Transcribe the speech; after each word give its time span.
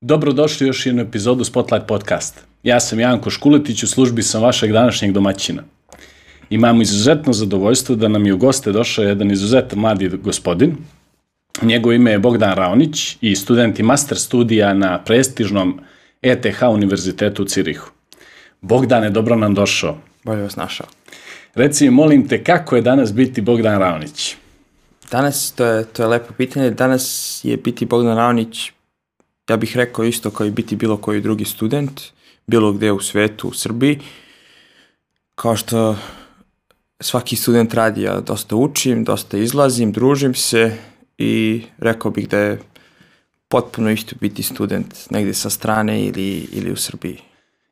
Dobrodošli 0.00 0.66
još 0.66 0.86
jednu 0.86 1.02
epizodu 1.02 1.44
Spotlight 1.44 1.86
Podcast. 1.86 2.44
Ja 2.62 2.80
sam 2.80 3.00
Janko 3.00 3.30
Škuletić, 3.30 3.82
u 3.82 3.86
službi 3.86 4.22
sam 4.22 4.42
vašeg 4.42 4.72
današnjeg 4.72 5.12
domaćina. 5.12 5.62
Imamo 6.50 6.82
izuzetno 6.82 7.32
zadovoljstvo 7.32 7.96
da 7.96 8.08
nam 8.08 8.26
je 8.26 8.34
u 8.34 8.38
goste 8.38 8.72
došao 8.72 9.04
jedan 9.04 9.30
izuzetan 9.30 9.78
mladi 9.78 10.08
gospodin. 10.08 10.76
Njegovo 11.62 11.92
ime 11.92 12.10
je 12.10 12.18
Bogdan 12.18 12.54
Raonić 12.54 13.16
i 13.20 13.36
student 13.36 13.78
i 13.78 13.82
master 13.82 14.18
studija 14.18 14.74
na 14.74 14.98
prestižnom 15.04 15.80
ETH 16.22 16.62
univerzitetu 16.62 17.42
u 17.42 17.46
Cirihu. 17.46 17.90
Bogdane, 18.60 19.10
dobro 19.10 19.36
nam 19.36 19.54
došao. 19.54 19.98
Bolje 20.24 20.42
vas 20.42 20.56
našao. 20.56 20.86
Reci 21.54 21.84
mi, 21.84 21.90
molim 21.90 22.28
te, 22.28 22.44
kako 22.44 22.76
je 22.76 22.82
danas 22.82 23.12
biti 23.14 23.40
Bogdan 23.40 23.78
Raonić? 23.78 24.36
Danas, 25.10 25.52
to 25.52 25.64
je, 25.64 25.84
to 25.84 26.02
je 26.02 26.06
lepo 26.06 26.34
pitanje, 26.34 26.70
danas 26.70 27.40
je 27.44 27.56
biti 27.56 27.86
Bogdan 27.86 28.16
Raonić, 28.16 28.75
ja 29.48 29.56
bih 29.56 29.76
rekao 29.76 30.04
isto 30.04 30.30
kao 30.30 30.46
i 30.46 30.50
biti 30.50 30.76
bilo 30.76 30.96
koji 30.96 31.20
drugi 31.20 31.44
student, 31.44 32.00
bilo 32.46 32.72
gde 32.72 32.92
u 32.92 33.00
svetu, 33.00 33.48
u 33.48 33.52
Srbiji. 33.52 34.00
Kao 35.34 35.56
što 35.56 35.96
svaki 37.00 37.36
student 37.36 37.74
radi, 37.74 38.02
ja 38.02 38.20
dosta 38.20 38.56
učim, 38.56 39.04
dosta 39.04 39.38
izlazim, 39.38 39.92
družim 39.92 40.34
se 40.34 40.76
i 41.18 41.62
rekao 41.78 42.10
bih 42.10 42.28
da 42.28 42.38
je 42.38 42.60
potpuno 43.48 43.90
isto 43.90 44.16
biti 44.20 44.42
student 44.42 44.94
negde 45.10 45.34
sa 45.34 45.50
strane 45.50 46.04
ili, 46.04 46.48
ili 46.52 46.72
u 46.72 46.76
Srbiji. 46.76 47.18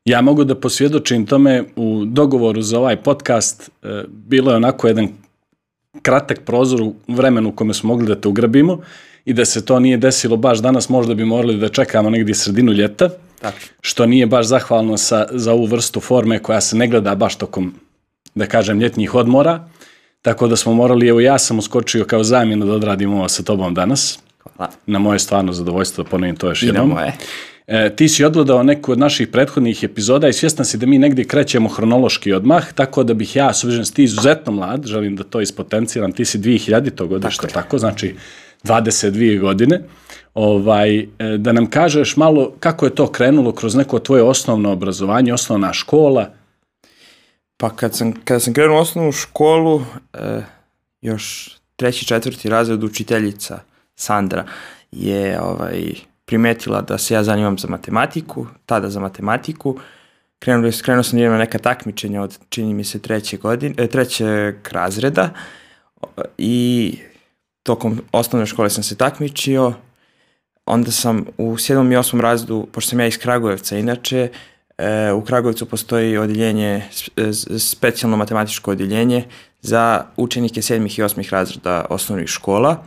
Ja 0.05 0.21
mogu 0.21 0.43
da 0.43 0.59
posvjedočim 0.59 1.25
tome 1.25 1.63
u 1.75 2.05
dogovoru 2.05 2.61
za 2.61 2.79
ovaj 2.79 3.03
podcast, 3.03 3.69
e, 3.83 4.03
bilo 4.07 4.51
je 4.51 4.57
onako 4.57 4.87
jedan 4.87 5.07
kratak 6.01 6.39
prozor 6.45 6.81
u 6.81 6.95
vremenu 7.07 7.49
u 7.49 7.51
kome 7.51 7.73
smo 7.73 7.87
mogli 7.87 8.07
da 8.07 8.21
te 8.21 8.27
ugrabimo 8.27 8.81
i 9.25 9.33
da 9.33 9.45
se 9.45 9.65
to 9.65 9.79
nije 9.79 9.97
desilo 9.97 10.37
baš 10.37 10.59
danas, 10.59 10.89
možda 10.89 11.13
bi 11.13 11.25
morali 11.25 11.57
da 11.57 11.69
čekamo 11.69 12.09
negdje 12.09 12.35
sredinu 12.35 12.71
ljeta, 12.71 13.09
Tako. 13.41 13.57
što 13.81 14.05
nije 14.05 14.25
baš 14.25 14.45
zahvalno 14.45 14.97
sa, 14.97 15.27
za 15.31 15.53
ovu 15.53 15.65
vrstu 15.65 15.99
forme 15.99 16.39
koja 16.39 16.61
se 16.61 16.75
ne 16.75 16.87
gleda 16.87 17.15
baš 17.15 17.35
tokom, 17.35 17.73
da 18.35 18.45
kažem, 18.45 18.79
ljetnjih 18.79 19.15
odmora, 19.15 19.67
tako 20.21 20.47
da 20.47 20.55
smo 20.55 20.73
morali, 20.73 21.07
evo 21.07 21.19
ja 21.19 21.39
sam 21.39 21.59
uskočio 21.59 22.05
kao 22.05 22.23
zamjena 22.23 22.65
da 22.65 22.73
odradim 22.73 23.13
ovo 23.13 23.27
sa 23.29 23.43
tobom 23.43 23.73
danas, 23.73 24.19
Hvala. 24.55 24.71
na 24.85 24.99
moje 24.99 25.19
stvarno 25.19 25.53
zadovoljstvo 25.53 26.03
da 26.03 26.09
ponovim 26.09 26.35
to 26.35 26.47
još 26.47 26.63
I 26.63 26.65
jednom. 26.65 26.89
moje. 26.89 27.13
E, 27.67 27.95
ti 27.95 28.09
si 28.09 28.23
odgledao 28.23 28.63
neku 28.63 28.91
od 28.91 28.99
naših 28.99 29.27
prethodnih 29.27 29.83
epizoda 29.83 30.27
i 30.27 30.33
svjestan 30.33 30.65
si 30.65 30.77
da 30.77 30.85
mi 30.85 30.97
negdje 30.97 31.25
krećemo 31.25 31.69
hronološki 31.69 32.33
odmah, 32.33 32.73
tako 32.73 33.03
da 33.03 33.13
bih 33.13 33.35
ja, 33.35 33.53
s 33.53 33.63
obzirom 33.63 33.85
da 33.85 33.91
ti 33.91 34.03
izuzetno 34.03 34.51
mlad, 34.51 34.85
želim 34.85 35.15
da 35.15 35.23
to 35.23 35.41
ispotenciram, 35.41 36.11
ti 36.11 36.25
si 36.25 36.39
2000. 36.39 37.07
godište, 37.07 37.41
tako, 37.41 37.53
tako 37.53 37.77
znači 37.77 38.15
22 38.65 39.39
godine, 39.39 39.81
ovaj, 40.33 40.99
e, 40.99 41.07
da 41.37 41.51
nam 41.51 41.69
kažeš 41.69 42.17
malo 42.17 42.51
kako 42.59 42.85
je 42.85 42.95
to 42.95 43.11
krenulo 43.11 43.51
kroz 43.51 43.75
neko 43.75 43.99
tvoje 43.99 44.23
osnovno 44.23 44.71
obrazovanje, 44.71 45.33
osnovna 45.33 45.73
škola, 45.73 46.29
Pa 47.57 47.69
kad 47.69 47.95
sam, 47.95 48.13
kada 48.25 48.39
sam 48.39 48.53
krenuo 48.53 48.77
u 48.77 48.81
osnovnu 48.81 49.11
školu, 49.11 49.81
e, 50.13 50.41
još 51.01 51.55
treći, 51.75 52.05
četvrti 52.05 52.49
razred 52.49 52.83
učiteljica 52.83 53.59
Sandra 53.95 54.45
je 54.91 55.41
ovaj, 55.41 55.83
primetila 56.25 56.81
da 56.81 56.97
se 56.97 57.13
ja 57.13 57.23
zanimam 57.23 57.57
za 57.57 57.67
matematiku, 57.67 58.47
tada 58.65 58.89
za 58.89 58.99
matematiku. 58.99 59.79
Krenuo, 60.39 60.71
krenuo 60.83 61.03
sam 61.03 61.19
da 61.19 61.29
na 61.29 61.37
neka 61.37 61.57
takmičenja 61.57 62.21
od, 62.21 62.39
čini 62.49 62.73
mi 62.73 62.83
se, 62.83 62.99
treće 62.99 63.37
godine, 63.37 63.75
e, 63.77 63.87
trećeg 63.87 64.55
razreda 64.71 65.29
i 66.37 66.97
tokom 67.65 68.01
osnovne 68.11 68.45
škole 68.45 68.69
sam 68.69 68.83
se 68.83 68.95
takmičio. 68.95 69.73
Onda 70.65 70.91
sam 70.91 71.25
u 71.37 71.57
sedmom 71.57 71.91
i 71.91 71.95
osmom 71.95 72.21
razredu, 72.21 72.67
pošto 72.71 72.89
sam 72.89 72.99
ja 72.99 73.07
iz 73.07 73.17
Kragujevca 73.17 73.77
inače, 73.77 74.29
E, 74.77 75.11
u 75.11 75.21
Kragujevcu 75.21 75.65
postoji 75.65 76.17
odeljenje, 76.17 76.83
spe- 76.91 77.59
specijalno 77.59 78.17
matematičko 78.17 78.71
odeljenje 78.71 79.23
za 79.61 80.05
učenike 80.17 80.61
sedmih 80.61 80.99
i 80.99 81.03
osmih 81.03 81.33
razreda 81.33 81.85
osnovnih 81.89 82.27
škola. 82.27 82.83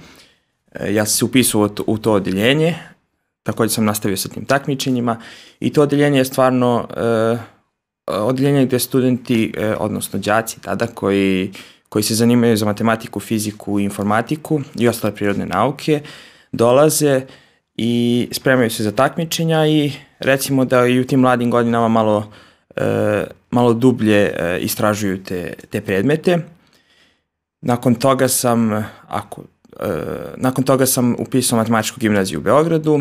E, 0.72 0.94
ja 0.94 1.06
sam 1.06 1.16
se 1.18 1.24
upisao 1.24 1.68
u 1.86 1.98
to, 1.98 2.12
odeljenje, 2.12 2.74
takođe 3.42 3.74
sam 3.74 3.84
nastavio 3.84 4.16
sa 4.16 4.28
tim 4.28 4.44
takmičenjima 4.44 5.20
i 5.60 5.72
to 5.72 5.82
odeljenje 5.82 6.18
je 6.18 6.24
stvarno 6.24 6.88
e, 6.96 7.38
odeljenje 8.06 8.66
gde 8.66 8.78
studenti, 8.78 9.52
e, 9.56 9.74
odnosno 9.78 10.18
đaci 10.18 10.60
tada 10.60 10.86
koji, 10.86 11.52
koji 11.88 12.02
se 12.02 12.14
zanimaju 12.14 12.56
za 12.56 12.66
matematiku, 12.66 13.20
fiziku 13.20 13.80
i 13.80 13.84
informatiku 13.84 14.60
i 14.74 14.88
ostale 14.88 15.14
prirodne 15.14 15.46
nauke, 15.46 16.00
dolaze 16.52 17.22
i 17.76 18.28
spremaju 18.32 18.70
se 18.70 18.82
za 18.82 18.92
takmičenja 18.92 19.66
i 19.66 19.92
recimo 20.18 20.64
da 20.64 20.86
i 20.86 21.00
u 21.00 21.06
tim 21.06 21.20
mladim 21.20 21.50
godinama 21.50 21.88
malo, 21.88 22.32
e, 22.76 23.24
malo 23.50 23.72
dublje 23.72 24.32
e, 24.36 24.58
istražuju 24.60 25.24
te, 25.24 25.52
te 25.70 25.80
predmete. 25.80 26.38
Nakon 27.60 27.94
toga 27.94 28.28
sam, 28.28 28.84
ako, 29.08 29.42
e, 29.80 29.88
nakon 30.36 30.64
toga 30.64 30.86
sam 30.86 31.16
upisao 31.18 31.58
matematičku 31.58 32.00
gimnaziju 32.00 32.38
u 32.38 32.42
Beogradu, 32.42 33.00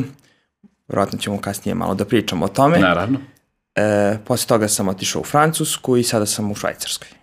vjerojatno 0.87 1.19
ćemo 1.19 1.41
kasnije 1.41 1.75
malo 1.75 1.93
da 1.93 2.05
pričamo 2.05 2.45
o 2.45 2.49
tome. 2.49 2.79
naravno. 2.79 3.19
E, 3.75 4.17
posle 4.25 4.47
toga 4.47 4.67
sam 4.67 4.87
otišao 4.87 5.21
u 5.21 5.25
Francusku 5.25 5.97
i 5.97 6.03
sada 6.03 6.25
sam 6.25 6.51
u 6.51 6.55
Švajcarskoj. 6.55 7.16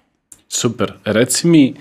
Super. 0.54 0.92
Reci 1.04 1.46
mi, 1.46 1.74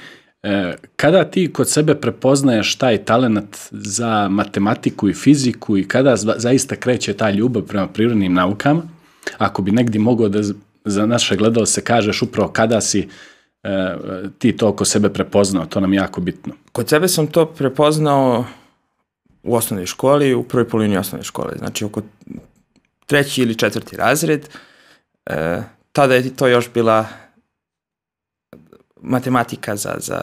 e, 0.44 0.76
kada 0.96 1.24
ti 1.24 1.54
kod 1.54 1.70
sebe 1.70 1.96
prepoznaješ 1.96 2.76
taj 2.76 2.98
talent 3.06 3.58
za 3.72 4.28
matematiku 4.30 5.10
i 5.10 5.14
fiziku 5.14 5.78
i 5.78 5.88
kada 5.88 6.16
zaista 6.16 6.76
kreće 6.76 7.14
ta 7.14 7.30
ljubav 7.30 7.64
prema 7.64 7.88
prirodnim 7.88 8.34
naukama, 8.34 8.82
ako 9.38 9.62
bi 9.62 9.72
negdje 9.72 10.02
mogao 10.02 10.30
da 10.30 10.40
za 10.86 11.06
naše 11.06 11.36
gledalo 11.36 11.66
se 11.66 11.82
kažeš 11.82 12.22
upravo 12.22 12.50
kada 12.50 12.82
si 12.82 13.08
e, 13.64 13.96
ti 14.40 14.58
to 14.58 14.68
oko 14.68 14.86
sebe 14.86 15.10
prepoznao, 15.10 15.66
to 15.66 15.80
nam 15.80 15.94
je 15.94 15.98
jako 15.98 16.22
bitno. 16.22 16.54
Kod 16.72 16.90
sebe 16.90 17.08
sam 17.08 17.28
to 17.28 17.46
prepoznao 17.46 18.46
u 19.44 19.56
osnovnoj 19.56 19.86
školi, 19.86 20.34
u 20.34 20.44
prvoj 20.44 20.70
polovini 20.70 20.98
osnovne 20.98 21.24
škole, 21.24 21.54
znači 21.58 21.86
oko 21.86 22.02
treći 23.06 23.42
ili 23.42 23.56
četvrti 23.56 23.98
razred. 23.98 24.50
E, 25.26 25.62
tada 25.92 26.16
je 26.16 26.36
to 26.36 26.48
još 26.48 26.70
bila 26.74 27.08
matematika 29.04 29.76
za, 29.76 29.96
za, 29.98 30.22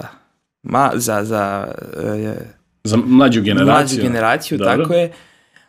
ma, 0.63 0.91
za, 0.95 1.25
za 1.25 1.69
e, 1.97 2.35
Za 2.85 2.97
mlađu 2.97 3.43
generaciju. 3.43 3.73
mlađu 3.73 4.03
generaciju, 4.03 4.59
Dobro. 4.59 4.77
tako 4.77 4.95
je. 4.95 5.13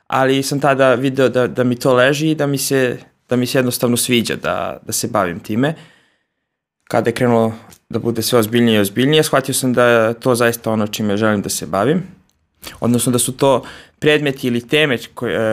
Ali 0.08 0.44
sam 0.44 0.60
tada 0.60 0.94
video 0.96 1.30
da, 1.30 1.48
da 1.48 1.64
mi 1.64 1.76
to 1.76 1.94
leži 1.94 2.30
i 2.30 2.36
da 2.36 2.48
mi 2.48 2.58
se, 2.58 2.98
da 3.30 3.36
mi 3.36 3.46
se 3.46 3.58
jednostavno 3.58 3.98
sviđa 3.98 4.36
da, 4.36 4.80
da 4.86 4.92
se 4.94 5.08
bavim 5.08 5.40
time. 5.40 5.76
Kada 6.84 7.10
je 7.10 7.14
krenulo 7.14 7.54
da 7.90 8.00
bude 8.00 8.22
sve 8.22 8.40
ozbiljnije 8.40 8.78
i 8.78 8.82
ozbiljnije, 8.82 9.24
shvatio 9.24 9.54
sam 9.54 9.74
da 9.74 9.86
je 9.86 10.14
to 10.14 10.36
zaista 10.36 10.72
ono 10.72 10.88
čime 10.88 11.18
želim 11.18 11.42
da 11.42 11.50
se 11.50 11.66
bavim. 11.66 12.04
Odnosno 12.80 13.12
da 13.12 13.20
su 13.20 13.32
to 13.32 13.64
predmeti 14.00 14.48
ili 14.48 14.68
teme 14.68 14.98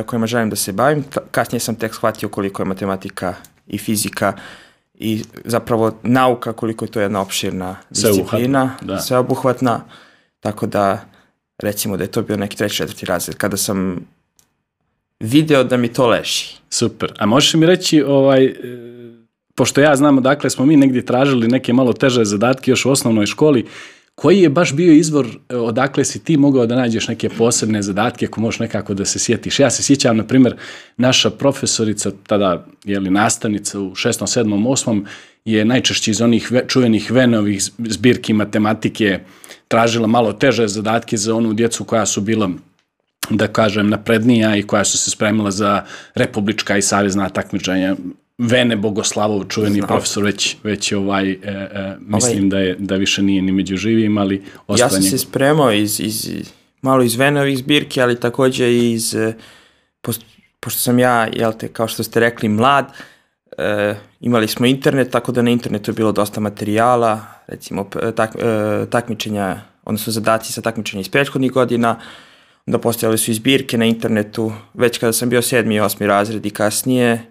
kojima 0.06 0.26
želim 0.26 0.50
da 0.50 0.56
se 0.56 0.72
bavim. 0.72 1.04
Ka- 1.04 1.20
Kasnije 1.30 1.60
sam 1.60 1.74
tek 1.74 1.94
shvatio 1.94 2.28
koliko 2.28 2.62
je 2.62 2.66
matematika 2.66 3.34
i 3.66 3.78
fizika 3.78 4.32
i 5.00 5.22
zapravo 5.44 5.92
nauka, 6.02 6.52
koliko 6.52 6.84
je 6.84 6.90
to 6.90 7.00
jedna 7.00 7.20
opširna 7.20 7.76
disciplina, 7.90 8.70
da. 8.82 8.98
sveobuhvatna. 8.98 9.80
Tako 10.40 10.66
da 10.66 11.04
recimo 11.58 11.96
da 11.96 12.04
je 12.04 12.10
to 12.10 12.22
bio 12.22 12.36
neki 12.36 12.56
treći, 12.56 12.76
četvrti 12.76 13.06
razred, 13.06 13.36
kada 13.36 13.56
sam 13.56 14.06
video 15.20 15.64
da 15.64 15.76
mi 15.76 15.92
to 15.92 16.06
leži. 16.06 16.44
Super. 16.70 17.12
A 17.18 17.26
možeš 17.26 17.54
mi 17.54 17.66
reći, 17.66 18.02
ovaj, 18.02 18.44
e, 18.44 18.54
pošto 19.54 19.80
ja 19.80 19.96
znam 19.96 20.18
odakle 20.18 20.50
smo 20.50 20.66
mi 20.66 20.76
negdje 20.76 21.06
tražili 21.06 21.48
neke 21.48 21.72
malo 21.72 21.92
teže 21.92 22.24
zadatke 22.24 22.70
još 22.70 22.86
u 22.86 22.90
osnovnoj 22.90 23.26
školi, 23.26 23.66
koji 24.18 24.40
je 24.40 24.48
baš 24.48 24.72
bio 24.74 24.92
izvor 24.92 25.26
e, 25.48 25.56
odakle 25.56 26.04
si 26.04 26.24
ti 26.24 26.36
mogao 26.36 26.66
da 26.66 26.76
nađeš 26.76 27.08
neke 27.08 27.28
posebne 27.28 27.82
zadatke 27.82 28.26
ako 28.26 28.40
možeš 28.40 28.60
nekako 28.60 28.94
da 28.94 29.04
se 29.04 29.18
sjetiš. 29.18 29.58
Ja 29.58 29.70
se 29.70 29.82
sjećam, 29.82 30.16
na 30.16 30.24
primjer, 30.24 30.56
naša 30.96 31.30
profesorica, 31.30 32.10
tada 32.26 32.66
je 32.84 33.00
li 33.00 33.10
nastavnica 33.10 33.80
u 33.80 33.90
6., 33.90 34.42
7., 34.42 34.68
8. 34.68 35.04
je 35.44 35.64
najčešće 35.64 36.10
iz 36.10 36.20
onih 36.20 36.52
ve, 36.52 36.64
čuvenih 36.68 37.10
venovih 37.10 37.62
zbirki 37.78 38.32
matematike 38.32 39.20
tražila 39.68 40.06
malo 40.06 40.32
teže 40.32 40.68
zadatke 40.68 41.16
za 41.16 41.34
onu 41.34 41.52
djecu 41.52 41.84
koja 41.84 42.06
su 42.06 42.20
bila 42.20 42.50
da 43.30 43.46
kažem, 43.46 43.88
naprednija 43.88 44.56
i 44.56 44.62
koja 44.62 44.84
su 44.84 44.98
se 44.98 45.10
spremila 45.10 45.50
za 45.50 45.84
republička 46.14 46.76
i 46.76 46.82
savezna 46.82 47.28
takmičenja. 47.28 47.96
Vene 48.38 48.76
Bogoslavov, 48.76 49.44
čuveni 49.44 49.74
Znam. 49.74 49.88
profesor, 49.88 50.24
već, 50.24 50.56
već 50.62 50.92
je 50.92 50.98
ovaj, 50.98 51.30
e, 51.30 51.36
e, 51.42 51.96
mislim 52.00 52.48
da, 52.48 52.58
je, 52.58 52.76
da 52.78 52.94
više 52.96 53.22
nije 53.22 53.42
ni 53.42 53.52
među 53.52 53.76
živim, 53.76 54.18
ali 54.18 54.34
Ja 54.36 54.42
ostao 54.66 54.88
sam 54.88 55.00
njegov- 55.00 55.10
se 55.10 55.18
spremao 55.18 55.72
iz, 55.72 56.00
iz, 56.00 56.30
malo 56.82 57.02
iz 57.02 57.16
Venovih 57.16 57.58
zbirki, 57.58 58.00
ali 58.02 58.20
takođe 58.20 58.68
i 58.68 58.92
iz, 58.92 59.14
e, 59.14 59.32
pošto, 60.00 60.24
pošto 60.60 60.80
sam 60.80 60.98
ja, 60.98 61.28
jel 61.32 61.52
te, 61.52 61.68
kao 61.68 61.88
što 61.88 62.02
ste 62.02 62.20
rekli, 62.20 62.48
mlad, 62.48 62.92
e, 63.58 63.94
imali 64.20 64.48
smo 64.48 64.66
internet, 64.66 65.10
tako 65.10 65.32
da 65.32 65.42
na 65.42 65.50
internetu 65.50 65.90
je 65.90 65.94
bilo 65.94 66.12
dosta 66.12 66.40
materijala, 66.40 67.20
recimo 67.46 67.84
p- 67.84 68.12
tak, 68.12 68.30
e, 68.36 68.86
takmičenja, 68.86 69.56
odnosno 69.84 70.12
zadaci 70.12 70.52
sa 70.52 70.60
takmičenja 70.60 71.00
iz 71.00 71.08
prethodnih 71.08 71.52
godina, 71.52 72.00
da 72.66 72.78
postojali 72.78 73.18
su 73.18 73.30
i 73.30 73.34
zbirke 73.34 73.78
na 73.78 73.84
internetu, 73.84 74.52
već 74.74 74.98
kada 74.98 75.12
sam 75.12 75.28
bio 75.28 75.42
sedmi 75.42 75.74
i 75.74 75.80
osmi 75.80 76.06
razred 76.06 76.46
i 76.46 76.50
kasnije, 76.50 77.22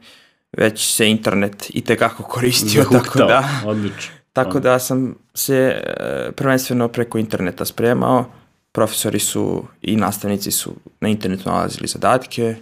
već 0.58 0.96
se 0.96 1.10
internet 1.10 1.68
i 1.70 1.82
tekako 1.82 2.24
koristio, 2.24 2.84
tako 2.84 2.94
Zahuktao. 2.94 3.28
da, 3.28 3.50
Odlično. 3.66 4.14
tako 4.34 4.60
da 4.60 4.80
sam 4.80 5.16
se 5.34 5.56
e, 5.56 6.32
prvenstveno 6.32 6.88
preko 6.88 7.18
interneta 7.18 7.66
spremao, 7.66 8.26
profesori 8.72 9.20
su 9.20 9.64
i 9.82 9.96
nastavnici 9.96 10.52
su 10.52 10.74
na 11.02 11.10
internetu 11.10 11.50
nalazili 11.50 11.88
zadatke, 11.88 12.56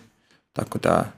tako 0.53 0.79
da 0.79 1.11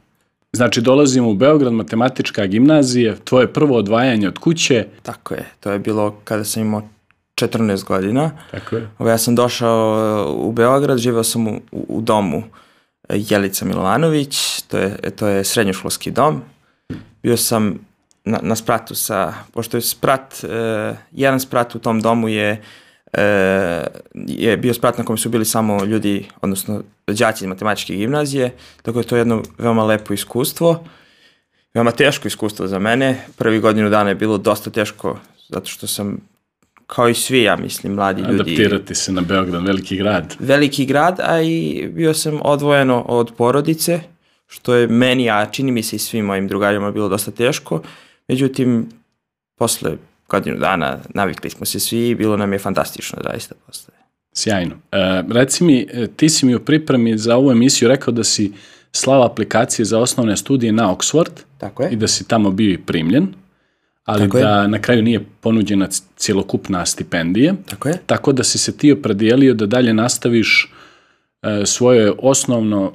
Znači, 0.53 0.81
dolazimo 0.81 1.29
u 1.29 1.33
Beograd, 1.33 1.73
matematička 1.73 2.45
gimnazija, 2.45 3.15
tvoje 3.23 3.53
prvo 3.53 3.77
odvajanje 3.77 4.27
od 4.27 4.39
kuće. 4.39 4.85
tako 5.03 5.33
je, 5.33 5.45
to 5.59 5.71
je 5.71 5.79
bilo 5.79 6.15
kada 6.23 6.43
sam 6.43 6.61
imao 6.61 6.89
14 7.35 7.83
godina. 7.83 8.31
Tako 8.51 8.75
je. 8.75 8.89
Ovo, 8.99 9.09
ja 9.09 9.17
sam 9.17 9.35
došao 9.35 9.99
e, 9.99 10.31
u 10.31 10.51
Beograd, 10.51 10.97
živeo 10.97 11.23
sam 11.23 11.47
u, 11.47 11.61
u 11.71 12.01
domu 12.01 12.43
e, 13.09 13.15
Jelica 13.29 13.65
Milovanović, 13.65 14.61
to 14.61 14.77
je, 14.77 14.97
to 15.15 15.27
je 15.27 15.43
srednjoškolski 15.43 16.11
dom. 16.11 16.41
Bio 17.23 17.37
sam 17.37 17.79
na, 18.25 18.39
na 18.41 18.55
spratu 18.55 18.95
sa, 18.95 19.33
pošto 19.53 19.77
je 19.77 19.81
sprat, 19.81 20.43
e, 20.43 20.95
jedan 21.11 21.39
sprat 21.39 21.75
u 21.75 21.79
tom 21.79 22.01
domu 22.01 22.29
je, 22.29 22.61
e, 23.13 23.23
je 24.13 24.57
bio 24.57 24.73
sprat 24.73 24.97
na 24.97 25.05
kojem 25.05 25.17
su 25.17 25.29
bili 25.29 25.45
samo 25.45 25.85
ljudi, 25.85 26.25
odnosno 26.41 26.83
đaci 27.07 27.43
iz 27.43 27.49
matematičke 27.49 27.95
gimnazije, 27.95 28.51
tako 28.81 28.93
da 28.93 28.99
je 28.99 29.07
to 29.07 29.17
jedno 29.17 29.43
veoma 29.57 29.83
lepo 29.83 30.13
iskustvo. 30.13 30.83
Veoma 31.73 31.91
teško 31.91 32.27
iskustvo 32.27 32.67
za 32.67 32.79
mene. 32.79 33.25
Prvi 33.37 33.59
godinu 33.59 33.89
dana 33.89 34.09
je 34.09 34.15
bilo 34.15 34.37
dosta 34.37 34.69
teško, 34.69 35.19
zato 35.49 35.65
što 35.65 35.87
sam 35.87 36.17
kao 36.87 37.09
i 37.09 37.13
svi, 37.13 37.43
ja 37.43 37.55
mislim, 37.55 37.93
mladi 37.93 38.21
ljudi. 38.21 38.33
Adaptirati 38.33 38.95
se 38.95 39.11
na 39.11 39.21
Beograd, 39.21 39.63
veliki 39.63 39.97
grad. 39.97 40.35
Veliki 40.39 40.85
grad, 40.85 41.19
a 41.19 41.41
i 41.41 41.87
bio 41.93 42.13
sam 42.13 42.39
odvojeno 42.43 43.01
od 43.01 43.31
porodice, 43.37 43.99
što 44.47 44.75
je 44.75 44.87
meni, 44.87 45.29
a 45.29 45.45
čini 45.51 45.71
mi 45.71 45.83
se 45.83 45.95
i 45.95 45.99
svim 45.99 46.25
mojim 46.25 46.47
drugarima 46.47 46.91
bilo 46.91 47.09
dosta 47.09 47.31
teško. 47.31 47.81
Međutim, 48.27 48.89
posle 49.55 49.91
godinu 50.29 50.57
dana 50.57 50.97
navikli 51.13 51.49
smo 51.49 51.65
se 51.65 51.79
svi 51.79 52.09
i 52.09 52.15
bilo 52.15 52.37
nam 52.37 52.53
je 52.53 52.59
fantastično 52.59 53.19
zaista 53.23 53.55
posle. 53.65 53.93
Sjajno. 54.33 54.75
E, 54.91 55.23
reci 55.29 55.63
mi, 55.63 55.87
e, 55.91 56.07
ti 56.07 56.29
si 56.29 56.45
mi 56.45 56.55
u 56.55 56.59
pripremi 56.59 57.17
za 57.17 57.35
ovu 57.35 57.51
emisiju 57.51 57.87
rekao 57.87 58.13
da 58.13 58.23
si 58.23 58.53
slao 58.91 59.23
aplikacije 59.23 59.85
za 59.85 59.99
osnovne 59.99 60.37
studije 60.37 60.71
na 60.71 60.95
Oxford 60.95 61.31
Tako 61.57 61.87
i 61.91 61.95
da 61.95 62.07
si 62.07 62.27
tamo 62.27 62.51
bio 62.51 62.73
i 62.73 62.77
primljen, 62.77 63.27
ali 64.05 64.23
Tako 64.23 64.37
je. 64.37 64.43
da 64.43 64.67
na 64.67 64.81
kraju 64.81 65.01
nije 65.01 65.25
ponuđena 65.41 65.87
cjelokupna 66.15 66.85
stipendija. 66.85 67.53
Tako 67.69 67.89
je? 67.89 67.99
Tako 68.05 68.31
da 68.31 68.43
si 68.43 68.57
se 68.57 68.77
ti 68.77 68.91
opredijelio 68.91 69.53
da 69.53 69.65
dalje 69.65 69.93
nastaviš 69.93 70.73
e, 71.41 71.65
svoje 71.65 72.11
osnovno, 72.19 72.93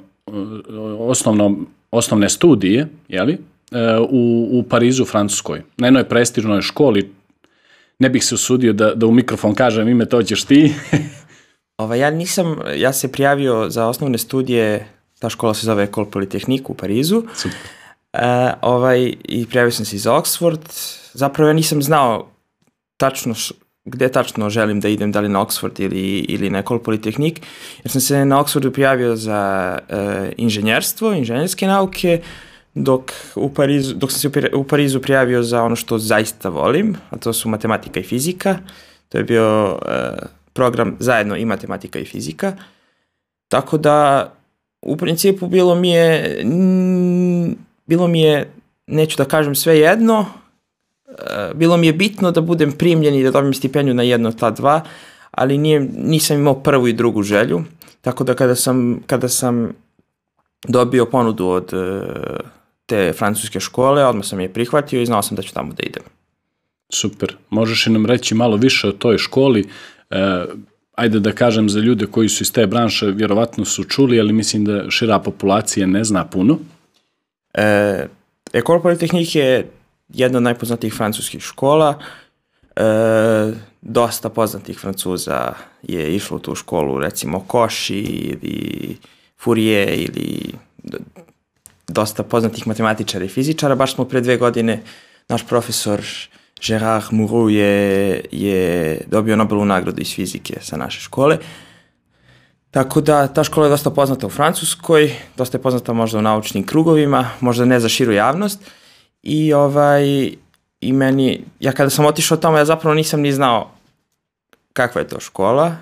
osnovno, 0.99 1.57
osnovne 1.91 2.29
studije, 2.29 2.87
jeli, 3.07 3.33
e, 3.33 3.37
u, 4.09 4.49
u 4.51 4.63
Parizu, 4.63 5.05
Francuskoj. 5.05 5.61
Na 5.77 5.87
jednoj 5.87 6.09
prestižnoj 6.09 6.61
školi, 6.61 7.13
ne 7.99 8.09
bih 8.09 8.25
se 8.25 8.35
usudio 8.35 8.73
da, 8.73 8.95
da 8.95 9.05
u 9.05 9.11
mikrofon 9.11 9.55
kažem 9.55 9.87
ime, 9.87 10.05
to 10.05 10.23
ćeš 10.23 10.43
ti. 10.43 10.73
Ova, 11.77 11.95
ja 11.95 12.11
nisam, 12.11 12.55
ja 12.75 12.93
se 12.93 13.11
prijavio 13.11 13.69
za 13.69 13.87
osnovne 13.87 14.17
studije, 14.17 14.87
ta 15.19 15.29
škola 15.29 15.53
se 15.53 15.65
zove 15.65 15.83
Ecole 15.83 16.07
Polytechnique 16.11 16.69
u 16.71 16.73
Parizu. 16.73 17.23
Super. 17.35 17.57
E, 18.13 18.53
ovaj, 18.61 19.13
I 19.23 19.45
prijavio 19.49 19.71
sam 19.71 19.85
se 19.85 19.95
i 19.95 19.99
za 19.99 20.11
Oxford. 20.11 20.59
Zapravo 21.13 21.49
ja 21.49 21.53
nisam 21.53 21.81
znao 21.81 22.27
tačno 22.97 23.33
š, 23.33 23.53
gde 23.85 24.09
tačno 24.09 24.49
želim 24.49 24.79
da 24.79 24.89
idem, 24.89 25.11
da 25.11 25.19
li 25.19 25.29
na 25.29 25.45
Oxford 25.45 25.81
ili, 25.81 26.19
ili 26.19 26.49
na 26.49 26.59
Ecole 26.59 26.79
Polytechnique, 26.79 27.41
jer 27.83 27.91
sam 27.91 28.01
se 28.01 28.25
na 28.25 28.39
Oxfordu 28.43 28.71
prijavio 28.71 29.15
za 29.15 29.79
e, 29.89 30.31
inženjerstvo, 30.37 31.13
inženjerske 31.13 31.67
nauke, 31.67 32.21
dok, 32.75 33.11
u 33.35 33.53
Parizu, 33.53 33.95
dok 33.95 34.11
sam 34.11 34.19
se 34.19 34.49
u 34.53 34.63
Parizu 34.63 35.01
prijavio 35.01 35.43
za 35.43 35.63
ono 35.63 35.75
što 35.75 35.97
zaista 35.97 36.49
volim, 36.49 36.95
a 37.09 37.17
to 37.17 37.33
su 37.33 37.49
matematika 37.49 37.99
i 37.99 38.03
fizika. 38.03 38.57
To 39.09 39.17
je 39.17 39.23
bio 39.23 39.79
e, 39.87 40.11
program 40.53 40.95
zajedno 40.99 41.35
i 41.37 41.45
matematika 41.45 41.99
i 41.99 42.05
fizika. 42.05 42.53
Tako 43.47 43.77
da, 43.77 44.31
u 44.81 44.97
principu 44.97 45.47
bilo 45.47 45.75
mi 45.75 45.89
je, 45.89 46.41
bilo 47.85 48.07
mi 48.07 48.21
je, 48.21 48.51
neću 48.87 49.17
da 49.17 49.25
kažem 49.25 49.55
sve 49.55 49.79
jedno, 49.79 50.25
bilo 51.55 51.77
mi 51.77 51.87
je 51.87 51.93
bitno 51.93 52.31
da 52.31 52.41
budem 52.41 52.71
primljen 52.71 53.15
i 53.15 53.23
da 53.23 53.31
dobijem 53.31 53.53
stipendiju 53.53 53.93
na 53.93 54.03
jedno 54.03 54.31
ta 54.31 54.51
dva, 54.51 54.81
ali 55.31 55.57
nije, 55.57 55.79
nisam 55.97 56.37
imao 56.37 56.63
prvu 56.63 56.87
i 56.87 56.93
drugu 56.93 57.23
želju, 57.23 57.63
tako 58.01 58.23
da 58.23 58.33
kada 58.33 58.55
sam, 58.55 58.99
kada 59.07 59.29
sam 59.29 59.71
dobio 60.67 61.05
ponudu 61.05 61.47
od 61.47 61.73
e, 61.73 62.01
te 62.85 63.13
francuske 63.13 63.59
škole, 63.59 64.05
odmah 64.05 64.25
sam 64.25 64.39
je 64.39 64.53
prihvatio 64.53 65.01
i 65.01 65.05
znao 65.05 65.21
sam 65.21 65.35
da 65.35 65.41
ću 65.41 65.53
tamo 65.53 65.73
da 65.73 65.83
idem. 65.83 66.03
Super. 66.89 67.35
Možeš 67.49 67.85
li 67.85 67.93
nam 67.93 68.05
reći 68.05 68.35
malo 68.35 68.57
više 68.57 68.87
o 68.87 68.91
toj 68.91 69.17
školi? 69.17 69.67
E, 70.09 70.45
ajde 70.95 71.19
da 71.19 71.31
kažem 71.31 71.69
za 71.69 71.79
ljude 71.79 72.05
koji 72.05 72.29
su 72.29 72.43
iz 72.43 72.51
te 72.51 72.67
branše, 72.67 73.05
vjerovatno 73.05 73.65
su 73.65 73.83
čuli, 73.83 74.19
ali 74.19 74.33
mislim 74.33 74.65
da 74.65 74.89
šira 74.89 75.19
populacija 75.19 75.87
ne 75.87 76.03
zna 76.03 76.25
puno. 76.25 76.59
E, 77.53 78.07
Ecole 78.53 78.79
Polytechnique 78.79 79.37
je 79.37 79.71
jedna 80.13 80.37
od 80.37 80.43
najpoznatijih 80.43 80.93
francuskih 80.93 81.41
škola. 81.41 81.99
E, 82.75 82.83
dosta 83.81 84.29
poznatih 84.29 84.79
francuza 84.79 85.53
je 85.83 86.15
išlo 86.15 86.37
u 86.37 86.39
tu 86.39 86.55
školu, 86.55 86.99
recimo 86.99 87.45
Cauchy 87.47 87.93
ili 87.93 88.97
Fourier 89.37 89.89
ili 89.89 90.53
dosta 91.87 92.23
poznatih 92.23 92.67
matematičara 92.67 93.25
i 93.25 93.27
fizičara. 93.27 93.75
Baš 93.75 93.95
smo 93.95 94.05
pre 94.05 94.21
dve 94.21 94.37
godine, 94.37 94.81
naš 95.29 95.47
profesor 95.47 96.01
Gerard 96.67 97.05
Mourou 97.11 97.49
je, 97.49 98.25
je 98.31 99.01
dobio 99.07 99.35
Nobelovu 99.35 99.65
nagradu 99.65 100.01
iz 100.01 100.15
fizike 100.15 100.57
sa 100.61 100.77
naše 100.77 101.01
škole. 101.01 101.37
Tako 102.71 103.01
da 103.01 103.27
ta 103.27 103.43
škola 103.43 103.65
je 103.65 103.69
dosta 103.69 103.89
poznata 103.89 104.27
u 104.27 104.29
Francuskoj, 104.29 105.15
dosta 105.37 105.57
je 105.57 105.61
poznata 105.61 105.93
možda 105.93 106.19
u 106.19 106.21
naučnim 106.21 106.65
krugovima, 106.65 107.29
možda 107.39 107.65
ne 107.65 107.79
za 107.79 107.89
širu 107.89 108.13
javnost. 108.13 108.59
I 109.23 109.53
ovaj 109.53 110.33
i 110.81 110.93
meni 110.93 111.43
ja 111.59 111.71
kada 111.71 111.89
sam 111.89 112.05
otišao 112.05 112.37
tamo 112.37 112.57
ja 112.57 112.65
zapravo 112.65 112.95
nisam 112.95 113.21
ni 113.21 113.33
znao 113.33 113.71
kakva 114.73 115.01
je 115.01 115.07
to 115.07 115.19
škola. 115.19 115.75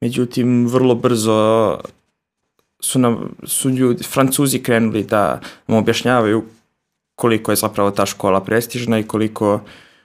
Međutim 0.00 0.66
vrlo 0.68 0.94
brzo 0.94 1.78
su 2.80 2.98
nam 2.98 3.36
su 3.44 3.70
ljudi 3.70 4.04
Francuzi 4.04 4.62
krenuli 4.62 5.04
da 5.04 5.40
nam 5.66 5.78
objašnjavaju 5.78 6.44
koliko 7.14 7.52
je 7.52 7.56
zapravo 7.56 7.90
ta 7.90 8.06
škola 8.06 8.40
prestižna 8.40 8.98
i 8.98 9.02
koliko 9.02 9.60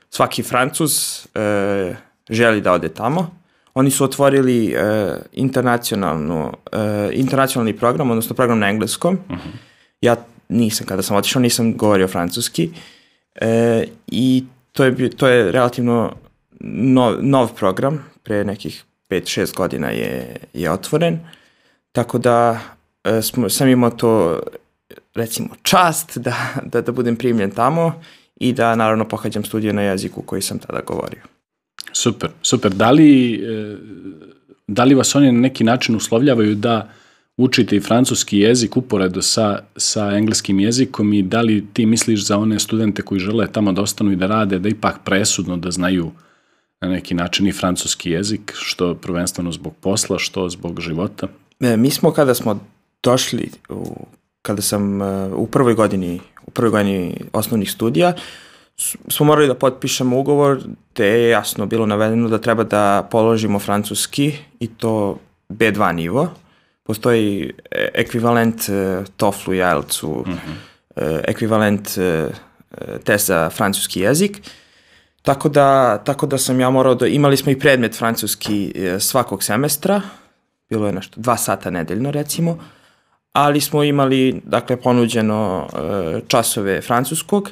svaki 0.10 0.44
Francuz 0.44 0.91
e, 1.36 1.96
želi 2.29 2.62
da 2.62 2.72
ode 2.72 2.89
tamo. 2.89 3.32
Oni 3.74 3.91
su 3.91 4.03
otvorili 4.03 4.67
e, 4.67 5.15
internacionalnu, 5.34 6.51
e, 6.72 7.10
internacionalni 7.13 7.77
program, 7.77 8.12
odnosno 8.12 8.36
program 8.36 8.60
na 8.60 8.70
engleskom. 8.70 9.20
Ja 10.01 10.15
nisam, 10.50 10.88
kada 10.88 11.02
sam 11.02 11.18
otišao, 11.18 11.42
nisam 11.42 11.78
govorio 11.78 12.08
francuski. 12.08 12.70
E, 13.36 13.86
I 14.08 14.44
to 14.72 14.84
je, 14.84 15.10
to 15.10 15.28
je 15.28 15.52
relativno 15.52 16.14
nov, 16.60 17.16
nov 17.22 17.54
program, 17.56 18.06
pre 18.24 18.44
nekih 18.44 18.84
5-6 19.10 19.56
godina 19.56 19.90
je, 19.90 20.38
je 20.54 20.72
otvoren. 20.72 21.20
Tako 21.92 22.18
da 22.18 22.60
e, 23.04 23.22
smo, 23.22 23.50
sam 23.50 23.68
imao 23.68 23.90
to, 23.90 24.40
recimo, 25.16 25.50
čast 25.64 26.18
da, 26.18 26.36
da, 26.64 26.82
da 26.82 26.92
budem 26.92 27.16
primljen 27.16 27.52
tamo 27.52 28.02
i 28.36 28.54
da 28.54 28.75
naravno 28.75 29.08
pohađam 29.08 29.44
studije 29.44 29.74
na 29.74 29.82
jeziku 29.82 30.22
koji 30.22 30.42
sam 30.42 30.60
tada 30.60 30.82
govorio. 30.82 31.22
Super, 31.94 32.30
super. 32.42 32.72
Da 32.72 32.92
li, 32.92 33.34
e, 33.34 33.78
da 34.68 34.84
li 34.84 34.96
vas 34.96 35.16
oni 35.16 35.32
na 35.32 35.40
neki 35.40 35.64
način 35.64 35.96
uslovljavaju 35.96 36.56
da 36.56 36.90
učite 37.38 37.75
i 37.75 37.82
francuski 37.82 38.39
jezik 38.39 38.77
uporedo 38.77 39.22
sa, 39.22 39.60
sa 39.77 40.12
engleskim 40.12 40.60
jezikom 40.60 41.13
i 41.13 41.24
da 41.24 41.42
li 41.42 41.65
ti 41.74 41.86
misliš 41.86 42.25
za 42.25 42.38
one 42.38 42.60
studente 42.60 43.01
koji 43.01 43.20
žele 43.20 43.51
tamo 43.51 43.72
da 43.72 43.82
ostanu 43.82 44.12
i 44.12 44.15
da 44.15 44.27
rade, 44.27 44.60
da 44.60 44.70
ipak 44.70 45.00
presudno 45.04 45.58
da 45.58 45.72
znaju 45.72 46.12
na 46.82 46.89
neki 46.89 47.13
način 47.13 47.48
i 47.48 47.51
francuski 47.51 48.12
jezik, 48.12 48.54
što 48.56 48.96
prvenstveno 48.96 49.51
zbog 49.51 49.75
posla, 49.82 50.20
što 50.20 50.50
zbog 50.50 50.80
života? 50.82 51.27
E, 51.60 51.77
mi 51.77 51.92
smo 51.92 52.12
kada 52.12 52.36
smo 52.36 52.60
došli, 53.04 53.50
u, 53.70 54.06
kada 54.42 54.62
sam 54.62 55.01
e, 55.01 55.25
u 55.34 55.48
prvoj 55.48 55.74
godini, 55.74 56.20
u 56.48 56.51
prvoj 56.51 56.72
godini 56.72 57.15
osnovnih 57.34 57.72
studija, 57.72 58.13
smo 59.08 59.25
morali 59.25 59.48
da 59.48 59.56
potpišemo 59.56 60.20
ugovor 60.20 60.60
gde 60.94 61.06
je 61.08 61.30
jasno 61.30 61.65
bilo 61.65 61.86
navedeno 61.86 62.30
da 62.30 62.38
treba 62.38 62.63
da 62.63 63.08
položimo 63.12 63.60
francuski 63.60 64.34
i 64.60 64.68
to 64.68 65.20
B2 65.50 65.92
nivo. 65.92 66.30
Postoji 66.86 67.54
e, 67.72 67.89
ekvivalent 67.94 68.70
e, 68.70 69.04
TOEFL-u 69.18 69.54
i 69.54 69.58
IELTS-u, 69.58 70.25
e, 70.96 71.22
ekvivalent 71.27 71.98
e, 71.98 72.01
e, 72.01 72.30
test 73.04 73.27
za 73.27 73.50
francuski 73.50 74.00
jezik. 74.00 74.42
Tako 75.22 75.50
da, 75.50 75.98
tako 75.98 76.25
da 76.25 76.38
sam 76.38 76.60
ja 76.60 76.70
morao 76.70 76.96
da, 76.96 77.08
imali 77.08 77.38
smo 77.38 77.51
i 77.51 77.60
predmet 77.60 77.98
francuski 77.98 78.74
svakog 79.00 79.44
semestra, 79.44 80.01
bilo 80.70 80.88
je 80.88 80.94
nešto 80.94 81.22
dva 81.22 81.38
sata 81.38 81.70
nedeljno 81.70 82.12
recimo, 82.12 82.58
ali 83.34 83.62
smo 83.62 83.84
imali 83.84 84.42
dakle 84.44 84.77
ponuđeno 84.77 85.68
časove 86.27 86.82
francuskog. 86.82 87.51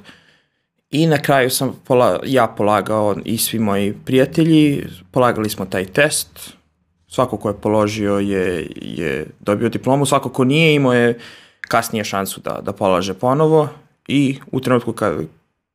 I 0.91 1.07
na 1.07 1.17
kraju 1.17 1.49
sam 1.49 1.79
pola, 1.83 2.19
ja 2.25 2.47
polagao 2.47 3.15
i 3.25 3.37
svi 3.37 3.59
moji 3.59 3.93
prijatelji, 4.05 4.85
polagali 5.11 5.49
smo 5.49 5.65
taj 5.65 5.85
test, 5.85 6.53
svako 7.13 7.37
ko 7.37 7.49
je 7.49 7.61
položio 7.61 8.19
je, 8.19 8.67
je 8.81 9.25
dobio 9.39 9.69
diplomu, 9.69 10.05
svako 10.05 10.29
ko 10.29 10.43
nije 10.43 10.75
imao 10.75 10.93
je 10.93 11.19
kasnije 11.61 12.03
šansu 12.03 12.41
da, 12.41 12.59
da 12.61 12.73
polaže 12.73 13.13
ponovo 13.13 13.69
i 14.07 14.37
u 14.51 14.59
trenutku 14.59 14.93
kada, 14.93 15.21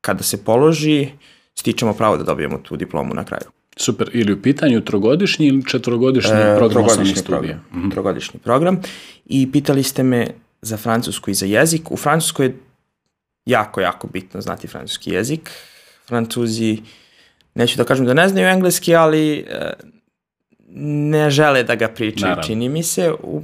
kada 0.00 0.22
se 0.22 0.44
položi 0.44 1.08
stičemo 1.54 1.94
pravo 1.94 2.16
da 2.16 2.24
dobijemo 2.24 2.58
tu 2.58 2.76
diplomu 2.76 3.14
na 3.14 3.24
kraju. 3.24 3.50
Super. 3.76 4.10
Ili 4.12 4.32
u 4.32 4.42
pitanju 4.42 4.84
trogodišnji 4.84 5.46
ili 5.46 5.64
četvrogodišnji 5.64 6.32
E, 6.34 6.56
program 6.56 6.70
trogodišnji 6.70 7.16
studija? 7.16 7.38
program. 7.38 7.60
Mhm. 7.74 7.90
Trogodišnji 7.90 8.40
program. 8.40 8.80
I 9.26 9.52
pitali 9.52 9.82
ste 9.82 10.02
me 10.02 10.26
za 10.62 10.76
francusku 10.76 11.30
i 11.30 11.34
za 11.34 11.46
jezik. 11.46 11.90
U 11.90 11.96
Francuskoj 11.96 12.46
je 12.46 12.56
jako, 13.46 13.80
jako 13.80 14.06
bitno 14.06 14.40
znati 14.40 14.68
francuski 14.68 15.10
jezik. 15.10 15.50
Francuzi, 16.06 16.78
neću 17.54 17.76
da 17.76 17.84
kažem 17.84 18.06
da 18.06 18.14
ne 18.14 18.28
znaju 18.28 18.46
engleski, 18.48 18.94
ali 18.94 19.38
e, 19.38 19.72
ne 20.74 21.30
žele 21.30 21.62
da 21.62 21.74
ga 21.74 21.88
pričaju, 21.88 22.28
Naravno. 22.30 22.42
čini 22.42 22.68
mi 22.68 22.82
se. 22.82 23.12
U, 23.22 23.42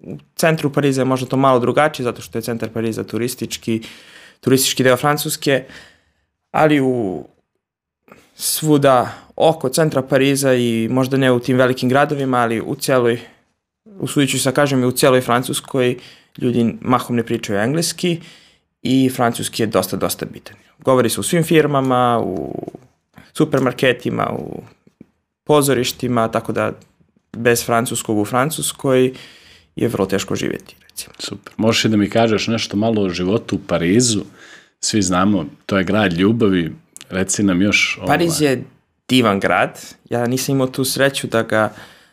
u 0.00 0.18
centru 0.34 0.72
Pariza 0.72 1.00
je 1.00 1.04
možda 1.04 1.26
to 1.26 1.36
malo 1.36 1.60
drugačije, 1.60 2.04
zato 2.04 2.22
što 2.22 2.38
je 2.38 2.42
centar 2.42 2.68
Pariza 2.68 3.04
turistički, 3.04 3.82
turistički 4.40 4.82
deo 4.82 4.96
Francuske, 4.96 5.64
ali 6.50 6.80
u 6.80 7.24
svuda 8.34 9.12
oko 9.36 9.68
centra 9.68 10.02
Pariza 10.02 10.54
i 10.54 10.88
možda 10.90 11.16
ne 11.16 11.32
u 11.32 11.40
tim 11.40 11.56
velikim 11.56 11.88
gradovima, 11.88 12.38
ali 12.38 12.60
u 12.60 12.74
cijeloj, 12.74 13.20
usudit 13.98 14.30
ću 14.30 14.38
se 14.38 14.50
da 14.50 14.54
kažem 14.54 14.82
i 14.82 14.86
u 14.86 14.92
cijeloj 14.92 15.20
Francuskoj, 15.20 15.96
ljudi 16.38 16.74
mahom 16.80 17.16
ne 17.16 17.22
pričaju 17.22 17.58
engleski 17.58 18.20
i 18.82 19.10
francuski 19.14 19.62
je 19.62 19.66
dosta, 19.66 19.96
dosta 19.96 20.26
bitan. 20.26 20.56
Govori 20.78 21.10
se 21.10 21.20
u 21.20 21.22
svim 21.22 21.44
firmama, 21.44 22.20
u 22.24 22.54
supermarketima, 23.32 24.30
u 24.38 24.62
pozorištima, 25.44 26.28
tako 26.28 26.52
da 26.52 26.72
bez 27.32 27.64
francuskog 27.66 28.18
u 28.18 28.24
Francuskoj 28.24 29.12
je 29.76 29.88
vrlo 29.88 30.06
teško 30.06 30.36
živjeti, 30.36 30.76
recimo. 30.88 31.14
Super. 31.18 31.52
Možeš 31.56 31.84
i 31.84 31.88
da 31.88 31.96
mi 31.96 32.10
kažeš 32.10 32.46
nešto 32.46 32.76
malo 32.76 33.02
o 33.02 33.08
životu 33.08 33.56
u 33.56 33.58
Parizu? 33.66 34.22
Svi 34.80 35.02
znamo, 35.02 35.46
to 35.66 35.78
je 35.78 35.84
grad 35.84 36.12
ljubavi. 36.12 36.72
Reci 37.10 37.42
nam 37.42 37.62
još... 37.62 37.98
Pariz 38.06 38.42
ovaj, 38.42 38.52
je 38.52 38.64
divan 39.08 39.40
grad. 39.40 39.80
Ja 40.10 40.26
nisam 40.26 40.54
imao 40.54 40.66
tu 40.66 40.84
sreću 40.84 41.26
da 41.26 41.42
ga 41.42 41.72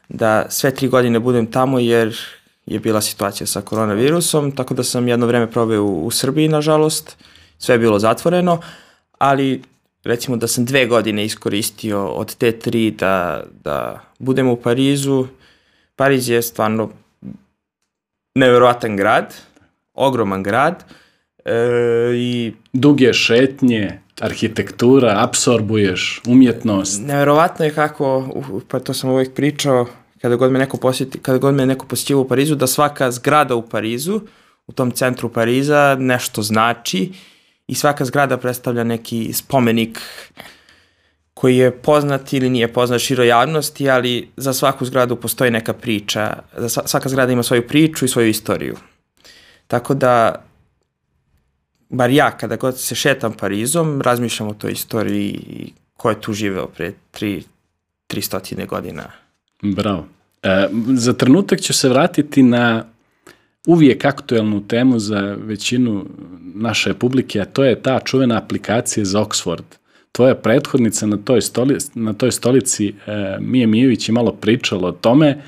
da 0.09 0.45
sve 0.49 0.75
tri 0.75 0.87
godine 0.87 1.19
budem 1.19 1.51
tamo 1.51 1.79
jer 1.79 2.17
je 2.65 2.79
bila 2.79 3.01
situacija 3.01 3.47
sa 3.47 3.61
koronavirusom, 3.61 4.51
tako 4.51 4.73
da 4.73 4.83
sam 4.83 5.07
jedno 5.07 5.25
vreme 5.25 5.51
proveo 5.51 5.83
u, 5.83 6.05
u 6.05 6.11
Srbiji, 6.11 6.47
nažalost. 6.47 7.17
Sve 7.57 7.75
je 7.75 7.79
bilo 7.79 7.99
zatvoreno, 7.99 8.61
ali 9.17 9.61
recimo 10.03 10.37
da 10.37 10.47
sam 10.47 10.65
dve 10.65 10.85
godine 10.85 11.25
iskoristio 11.25 12.07
od 12.07 12.35
te 12.35 12.51
tri 12.51 12.91
da, 12.91 13.43
da 13.63 14.01
budem 14.19 14.47
u 14.47 14.55
Parizu. 14.55 15.27
Pariz 15.95 16.29
je 16.29 16.41
stvarno 16.41 16.89
neverovatan 18.35 18.97
grad, 18.97 19.35
ogroman 19.93 20.43
grad 20.43 20.83
e, 21.45 21.53
i 22.15 22.53
Duge 22.73 23.13
šetnje, 23.13 24.01
arhitektura, 24.21 25.13
apsorbuješ, 25.17 26.21
umjetnost. 26.27 27.01
Neverovatno 27.05 27.65
je 27.65 27.73
kako, 27.73 28.17
uh, 28.17 28.61
pa 28.67 28.79
to 28.79 28.93
sam 28.93 29.09
uvijek 29.09 29.33
pričao, 29.33 29.87
kada 30.21 30.35
god 30.35 30.51
me 30.51 30.59
neko 30.59 30.77
posjeti, 30.77 31.19
kada 31.19 31.37
god 31.37 31.53
me 31.53 31.65
neko 31.65 31.85
posjetio 31.85 32.19
u 32.19 32.27
Parizu, 32.27 32.55
da 32.55 32.67
svaka 32.67 33.11
zgrada 33.11 33.55
u 33.55 33.61
Parizu, 33.61 34.21
u 34.67 34.71
tom 34.71 34.91
centru 34.91 35.29
Pariza, 35.29 35.97
nešto 35.99 36.41
znači 36.41 37.11
i 37.71 37.75
svaka 37.75 38.05
zgrada 38.05 38.37
predstavlja 38.37 38.83
neki 38.83 39.33
spomenik 39.33 39.99
koji 41.33 41.57
je 41.57 41.71
poznat 41.71 42.33
ili 42.33 42.49
nije 42.49 42.73
poznat 42.73 43.01
široj 43.01 43.27
javnosti, 43.27 43.89
ali 43.89 44.29
za 44.37 44.53
svaku 44.53 44.85
zgradu 44.85 45.15
postoji 45.15 45.51
neka 45.51 45.73
priča. 45.73 46.43
Za 46.57 46.69
sva- 46.69 46.87
svaka 46.87 47.09
zgrada 47.09 47.31
ima 47.31 47.43
svoju 47.43 47.67
priču 47.67 48.05
i 48.05 48.07
svoju 48.07 48.27
istoriju. 48.29 48.75
Tako 49.67 49.93
da, 49.93 50.43
bar 51.89 52.09
ja, 52.09 52.31
kada 52.31 52.55
god 52.55 52.79
se 52.79 52.95
šetam 52.95 53.33
Parizom, 53.33 54.01
razmišljam 54.01 54.49
o 54.49 54.53
toj 54.53 54.71
istoriji 54.71 55.29
i 55.29 55.73
ko 55.97 56.09
je 56.09 56.21
tu 56.21 56.33
živeo 56.33 56.67
pre 56.67 56.93
tri, 57.11 57.43
300 58.09 58.67
godina. 58.67 59.11
Bravo. 59.61 60.05
E, 60.43 60.67
za 60.95 61.13
trenutak 61.13 61.61
ću 61.61 61.73
se 61.73 61.89
vratiti 61.89 62.43
na 62.43 62.85
uvijek 63.67 64.05
aktuelnu 64.05 64.67
temu 64.67 64.99
za 64.99 65.19
većinu 65.43 66.05
naše 66.55 66.93
publike, 66.93 67.41
a 67.41 67.45
to 67.45 67.63
je 67.63 67.81
ta 67.81 67.99
čuvena 67.99 68.37
aplikacija 68.37 69.05
za 69.05 69.19
Oxford. 69.19 69.63
Tvoja 70.11 70.35
prethodnica 70.35 71.05
na 71.05 71.17
toj, 71.17 71.41
stoli, 71.41 71.77
na 71.93 72.13
toj 72.13 72.31
stolici, 72.31 72.87
e, 72.87 73.37
Mije 73.39 73.67
Mijević, 73.67 74.09
je 74.09 74.13
malo 74.13 74.31
pričala 74.31 74.87
o 74.87 74.91
tome. 74.91 75.41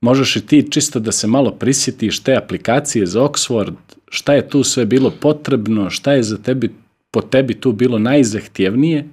Možeš 0.00 0.36
i 0.36 0.46
ti 0.46 0.70
čisto 0.70 1.00
da 1.00 1.12
se 1.12 1.26
malo 1.26 1.50
prisjetiš 1.50 2.20
te 2.20 2.36
aplikacije 2.36 3.06
za 3.06 3.20
Oxford, 3.20 3.74
šta 4.08 4.34
je 4.34 4.48
tu 4.48 4.64
sve 4.64 4.86
bilo 4.86 5.12
potrebno, 5.20 5.90
šta 5.90 6.12
je 6.12 6.22
za 6.22 6.38
tebi, 6.38 6.70
po 7.10 7.20
tebi 7.22 7.54
tu 7.54 7.72
bilo 7.72 7.98
najzahtjevnije? 7.98 9.08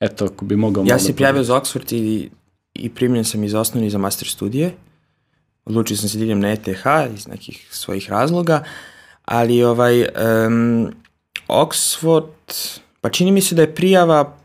Eto, 0.00 0.24
ako 0.24 0.44
bi 0.44 0.56
mogao 0.56 0.84
Ja 0.86 0.98
se 0.98 1.12
da 1.12 1.16
prijavio 1.16 1.42
za 1.42 1.54
Oxford 1.54 1.94
i, 1.94 2.28
i 2.74 2.88
primljen 2.88 3.24
sam 3.24 3.44
iz 3.44 3.54
osnovni 3.54 3.90
za 3.90 3.98
master 3.98 4.28
studije. 4.28 4.72
Odlučio 5.66 5.96
sam 5.96 6.08
se 6.08 6.18
da 6.18 6.34
na 6.34 6.52
ETH 6.52 6.86
iz 7.14 7.28
nekih 7.28 7.68
svojih 7.70 8.10
razloga, 8.10 8.64
ali 9.24 9.62
ovaj, 9.62 10.00
um, 10.00 10.94
Oxford, 11.48 12.78
pa 13.00 13.10
čini 13.10 13.32
mi 13.32 13.40
se 13.40 13.54
da 13.54 13.62
je 13.62 13.74
prijava 13.74 14.36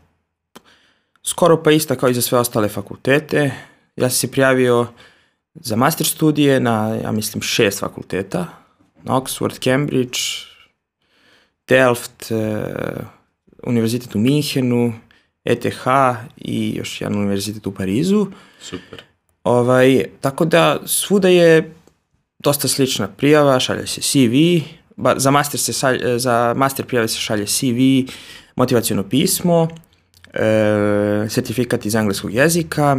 skoro 1.22 1.62
pa 1.62 1.70
ista 1.70 1.96
kao 1.96 2.08
i 2.08 2.14
za 2.14 2.22
sve 2.22 2.38
ostale 2.38 2.68
fakultete. 2.68 3.50
Ja 3.96 4.10
sam 4.10 4.16
se 4.16 4.30
prijavio 4.30 4.86
za 5.54 5.76
master 5.76 6.06
studije 6.06 6.60
na, 6.60 6.98
ja 7.02 7.12
mislim, 7.12 7.42
šest 7.42 7.80
fakulteta. 7.80 8.46
Na 9.02 9.20
Oxford, 9.20 9.58
Cambridge, 9.64 10.18
Delft, 11.68 12.30
e, 12.30 12.64
univerzitet 13.62 14.14
u 14.14 14.18
Minhenu, 14.18 14.92
ETH 15.44 15.86
i 16.36 16.74
još 16.76 17.00
jedan 17.00 17.18
univerzitet 17.18 17.66
u 17.66 17.74
Parizu. 17.74 18.26
Super. 18.60 19.02
Ovaj, 19.44 20.04
tako 20.20 20.44
da 20.44 20.78
svuda 20.86 21.28
je 21.28 21.74
dosta 22.38 22.68
slična 22.68 23.08
prijava, 23.08 23.60
šalje 23.60 23.86
se 23.86 24.00
CV, 24.00 24.64
ba, 24.96 25.14
za, 25.16 25.30
master 25.30 25.60
se 25.60 25.72
šalje, 25.72 26.18
za 26.18 26.54
master 26.56 26.86
prijave 26.86 27.08
se 27.08 27.18
šalje 27.18 27.46
CV, 27.46 28.10
motivacijono 28.56 29.02
pismo, 29.02 29.68
e, 30.34 31.26
sertifikat 31.28 31.86
iz 31.86 31.94
engleskog 31.94 32.34
jezika, 32.34 32.96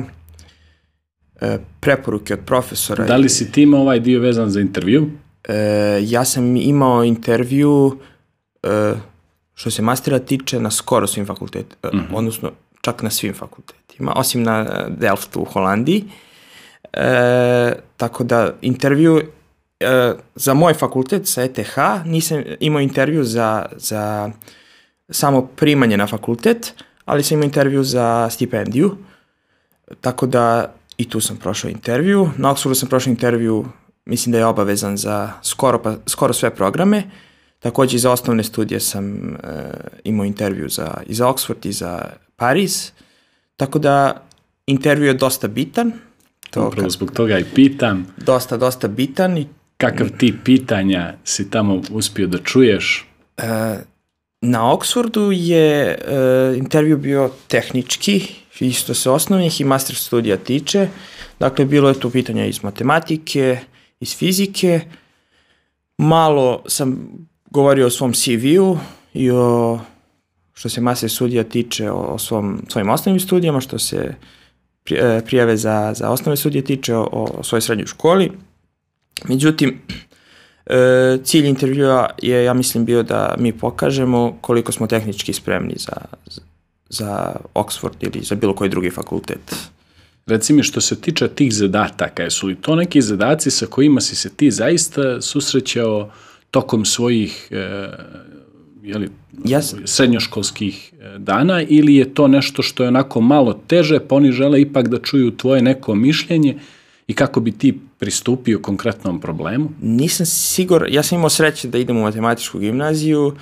e, 1.42 1.58
preporuke 1.80 2.34
od 2.34 2.40
profesora. 2.46 3.06
Da 3.06 3.16
li 3.16 3.30
si 3.30 3.52
ti 3.52 3.62
imao 3.62 3.82
ovaj 3.82 4.00
dio 4.00 4.20
vezan 4.20 4.50
za 4.50 4.60
intervju? 4.60 5.10
E, 5.48 5.56
ja 6.04 6.26
sam 6.26 6.56
imao 6.58 7.04
intervju 7.04 7.98
e, 8.64 8.94
što 9.54 9.72
se 9.72 9.82
mastera 9.82 10.20
tiče 10.20 10.60
na 10.60 10.72
skoro 10.72 11.08
svim 11.08 11.26
fakultetima, 11.26 11.94
Mhm. 11.94 12.16
odnosno 12.16 12.52
čak 12.82 13.02
na 13.04 13.10
svim 13.10 13.34
fakultetima, 13.34 14.14
osim 14.16 14.44
na 14.44 14.60
e, 14.60 14.86
Delftu 14.98 15.42
u 15.42 15.46
Holandiji. 15.46 16.04
E, 16.08 16.33
tako 17.98 18.24
da 18.24 18.54
intervju 18.62 19.22
e, 19.80 20.14
za 20.36 20.54
moj 20.54 20.74
fakultet 20.74 21.28
sa 21.28 21.44
ETH 21.44 21.78
nisam 22.06 22.44
imao 22.60 22.82
intervju 22.82 23.24
za, 23.24 23.66
za 23.76 24.32
samo 25.10 25.48
primanje 25.56 25.98
na 25.98 26.08
fakultet, 26.08 26.74
ali 27.06 27.24
sam 27.24 27.36
imao 27.36 27.46
intervju 27.46 27.84
za 27.84 28.30
stipendiju. 28.30 28.98
Tako 30.02 30.26
da 30.26 30.74
i 30.98 31.10
tu 31.10 31.22
sam 31.22 31.38
prošao 31.38 31.70
intervju. 31.70 32.30
Na 32.38 32.54
Oxfordu 32.54 32.76
sam 32.76 32.90
prošao 32.90 33.12
intervju, 33.12 33.66
mislim 34.06 34.32
da 34.32 34.38
je 34.38 34.46
obavezan 34.46 34.98
za 34.98 35.32
skoro, 35.42 35.82
pa, 35.82 35.96
skoro 36.08 36.34
sve 36.34 36.56
programe. 36.56 37.04
Takođe 37.60 37.96
i 37.96 38.00
za 38.00 38.12
osnovne 38.12 38.44
studije 38.44 38.80
sam 38.80 39.36
e, 39.36 39.38
imao 40.04 40.26
intervju 40.26 40.70
za, 40.70 41.02
i 41.08 41.14
za 41.14 41.28
Oxford 41.28 41.68
i 41.68 41.72
za 41.72 42.10
Paris. 42.36 42.92
Tako 43.58 43.80
da 43.80 44.24
intervju 44.66 45.08
je 45.08 45.14
dosta 45.14 45.48
bitan. 45.48 45.92
To 46.54 46.68
Upravo 46.68 46.90
zbog 46.90 47.12
toga 47.12 47.40
i 47.40 47.44
pitam 47.56 48.08
dosta, 48.18 48.58
dosta 48.58 48.88
bitan 48.88 49.38
i 49.38 49.48
kakav 49.78 50.08
ti 50.18 50.34
pitanja 50.44 51.14
si 51.24 51.50
tamo 51.50 51.82
uspio 51.92 52.28
da 52.28 52.38
čuješ. 52.38 53.08
e, 53.38 53.78
na 54.42 54.74
Oxfordu 54.74 55.32
je 55.32 55.88
e, 55.88 55.98
intervju 56.58 56.98
bio 56.98 57.30
tehnički, 57.48 58.36
isto 58.60 58.94
se 58.94 59.10
osnovnih 59.10 59.62
i 59.62 59.64
master 59.64 59.96
studija 59.96 60.38
tiče. 60.38 60.88
Dakle, 61.40 61.66
bilo 61.66 61.90
je 61.90 62.00
tu 62.00 62.10
pitanja 62.10 62.46
iz 62.46 62.64
matematike, 62.64 63.60
iz 64.00 64.18
fizike. 64.18 64.82
Malo 65.98 66.64
sam 66.68 67.10
govorio 67.50 67.88
o 67.88 67.90
svom 67.90 68.14
CV-u 68.14 68.78
i 69.14 69.32
o 69.32 69.80
što 70.54 70.70
se 70.70 70.82
master 70.82 71.10
studija 71.10 71.44
tiče 71.44 71.92
o, 71.92 71.98
o 71.98 72.20
svom, 72.20 72.66
svojim 72.70 72.90
osnovnim 72.90 73.20
studijama, 73.20 73.62
što 73.62 73.80
se 73.80 73.98
e, 73.98 74.16
prijave 75.26 75.58
za, 75.58 75.94
za 75.96 76.10
osnovne 76.10 76.38
sudije 76.38 76.64
tiče 76.64 76.96
o, 76.96 77.04
o 77.12 77.44
svojoj 77.44 77.62
srednjoj 77.62 77.88
školi. 77.88 78.32
Međutim, 79.28 79.82
e, 80.66 81.18
cilj 81.24 81.46
intervjua 81.46 82.10
je, 82.22 82.44
ja 82.44 82.54
mislim, 82.54 82.86
bio 82.86 83.04
da 83.04 83.36
mi 83.38 83.58
pokažemo 83.58 84.38
koliko 84.42 84.72
smo 84.72 84.88
tehnički 84.88 85.34
spremni 85.34 85.76
za, 85.78 85.98
za 86.90 87.36
Oxford 87.54 87.96
ili 88.00 88.22
za 88.24 88.36
bilo 88.36 88.56
koji 88.56 88.70
drugi 88.70 88.90
fakultet. 88.90 89.56
Reci 90.26 90.54
mi 90.54 90.64
što 90.64 90.82
se 90.82 91.02
tiče 91.02 91.28
tih 91.28 91.54
zadataka, 91.54 92.24
jesu 92.24 92.48
li 92.48 92.56
to 92.56 92.76
neki 92.76 93.02
zadaci 93.02 93.52
sa 93.52 93.66
kojima 93.66 94.02
si 94.02 94.16
se 94.16 94.30
ti 94.30 94.52
zaista 94.52 95.22
susrećao 95.22 96.12
tokom 96.52 96.86
svojih 96.86 97.48
e, 97.52 97.88
jeli, 98.84 99.10
Ja 99.46 99.62
s- 99.62 99.76
srednjoškolskih 99.86 100.94
e, 100.94 101.18
dana 101.18 101.62
ili 101.62 101.96
je 101.96 102.14
to 102.14 102.28
nešto 102.28 102.62
što 102.62 102.84
je 102.84 102.88
onako 102.88 103.22
malo 103.22 103.54
teže, 103.68 104.00
pa 104.00 104.16
oni 104.16 104.32
žele 104.32 104.62
ipak 104.62 104.88
da 104.88 105.00
čuju 105.00 105.32
tvoje 105.32 105.62
neko 105.62 105.96
mišljenje 105.96 106.58
i 107.08 107.14
kako 107.14 107.40
bi 107.40 107.52
ti 107.52 107.80
pristupio 108.00 108.60
konkretnom 108.60 109.20
problemu? 109.20 109.70
Nisam 109.82 110.26
sigur, 110.26 110.86
ja 110.90 111.04
sam 111.04 111.18
imao 111.18 111.30
sreće 111.30 111.68
da 111.68 111.78
idem 111.78 111.98
u 111.98 112.02
matematičku 112.02 112.60
gimnaziju, 112.60 113.36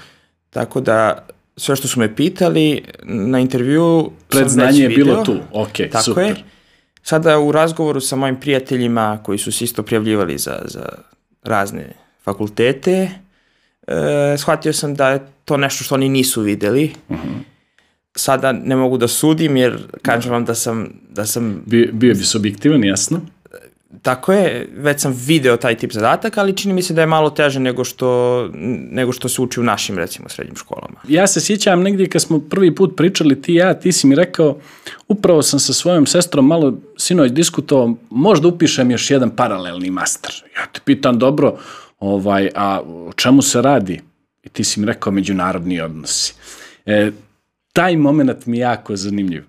tako 0.50 0.81
da 0.81 1.27
sve 1.57 1.75
što 1.75 1.88
su 1.88 2.00
me 2.00 2.15
pitali 2.15 2.81
na 3.03 3.39
intervju 3.39 4.12
Predznanje 4.27 4.79
je 4.79 4.89
bilo 4.89 5.12
video. 5.12 5.25
tu, 5.25 5.38
ok, 5.53 5.71
Tako 5.91 6.03
super. 6.03 6.25
je. 6.25 6.36
Sada 7.03 7.39
u 7.39 7.51
razgovoru 7.51 8.00
sa 8.01 8.15
mojim 8.15 8.36
prijateljima 8.36 9.19
koji 9.24 9.38
su 9.38 9.51
se 9.51 9.63
isto 9.65 9.83
prijavljivali 9.83 10.38
za, 10.38 10.62
za 10.65 10.89
razne 11.43 11.93
fakultete, 12.24 13.10
e, 13.88 14.38
shvatio 14.38 14.73
sam 14.73 14.95
da 14.95 15.09
je 15.09 15.19
to 15.45 15.57
nešto 15.57 15.83
što 15.83 15.95
oni 15.95 16.09
nisu 16.09 16.41
videli. 16.41 16.91
Sada 18.15 18.51
ne 18.51 18.75
mogu 18.75 18.97
da 18.97 19.07
sudim 19.07 19.57
jer 19.57 19.77
kažem 20.01 20.31
vam 20.31 20.45
da 20.45 20.55
sam, 20.55 20.89
da 21.09 21.25
sam 21.25 21.63
Bio, 21.65 21.89
bio 21.93 22.13
bi 22.13 22.23
subjektivan, 22.23 22.83
jasno. 22.83 23.21
Tako 24.01 24.33
je, 24.33 24.69
već 24.77 25.01
sam 25.01 25.13
video 25.25 25.57
taj 25.57 25.77
tip 25.77 25.91
zadataka, 25.91 26.41
ali 26.41 26.57
čini 26.57 26.73
mi 26.73 26.81
se 26.81 26.93
da 26.93 27.01
je 27.01 27.07
malo 27.07 27.29
teže 27.29 27.59
nego 27.59 27.83
što, 27.83 28.50
nego 28.91 29.11
što 29.11 29.29
se 29.29 29.41
uči 29.41 29.59
u 29.59 29.63
našim, 29.63 29.97
recimo, 29.97 30.29
srednjim 30.29 30.55
školama. 30.55 31.00
Ja 31.07 31.27
se 31.27 31.41
sjećam 31.41 31.81
negdje 31.81 32.09
kad 32.09 32.21
smo 32.21 32.39
prvi 32.39 32.75
put 32.75 32.95
pričali 32.97 33.41
ti 33.41 33.53
ja, 33.53 33.73
ti 33.73 33.91
si 33.91 34.07
mi 34.07 34.15
rekao, 34.15 34.57
upravo 35.07 35.41
sam 35.41 35.59
sa 35.59 35.73
svojom 35.73 36.05
sestrom 36.05 36.47
malo 36.47 36.77
sinoć 36.97 37.31
diskutovao, 37.31 37.95
možda 38.09 38.47
upišem 38.47 38.91
još 38.91 39.11
jedan 39.11 39.29
paralelni 39.29 39.91
master. 39.91 40.31
Ja 40.55 40.65
te 40.73 40.79
pitam, 40.85 41.19
dobro, 41.19 41.57
ovaj, 42.01 42.50
a 42.55 42.81
o 42.86 43.13
čemu 43.15 43.41
se 43.41 43.62
radi? 43.62 44.01
I 44.43 44.50
ti 44.50 44.63
si 44.63 44.79
mi 44.79 44.86
rekao 44.86 45.13
međunarodni 45.13 45.81
odnosi. 45.81 46.34
E, 46.86 47.12
taj 47.74 47.98
moment 47.98 48.46
mi 48.46 48.58
je 48.58 48.62
jako 48.62 48.96
zanimljiv. 48.96 49.43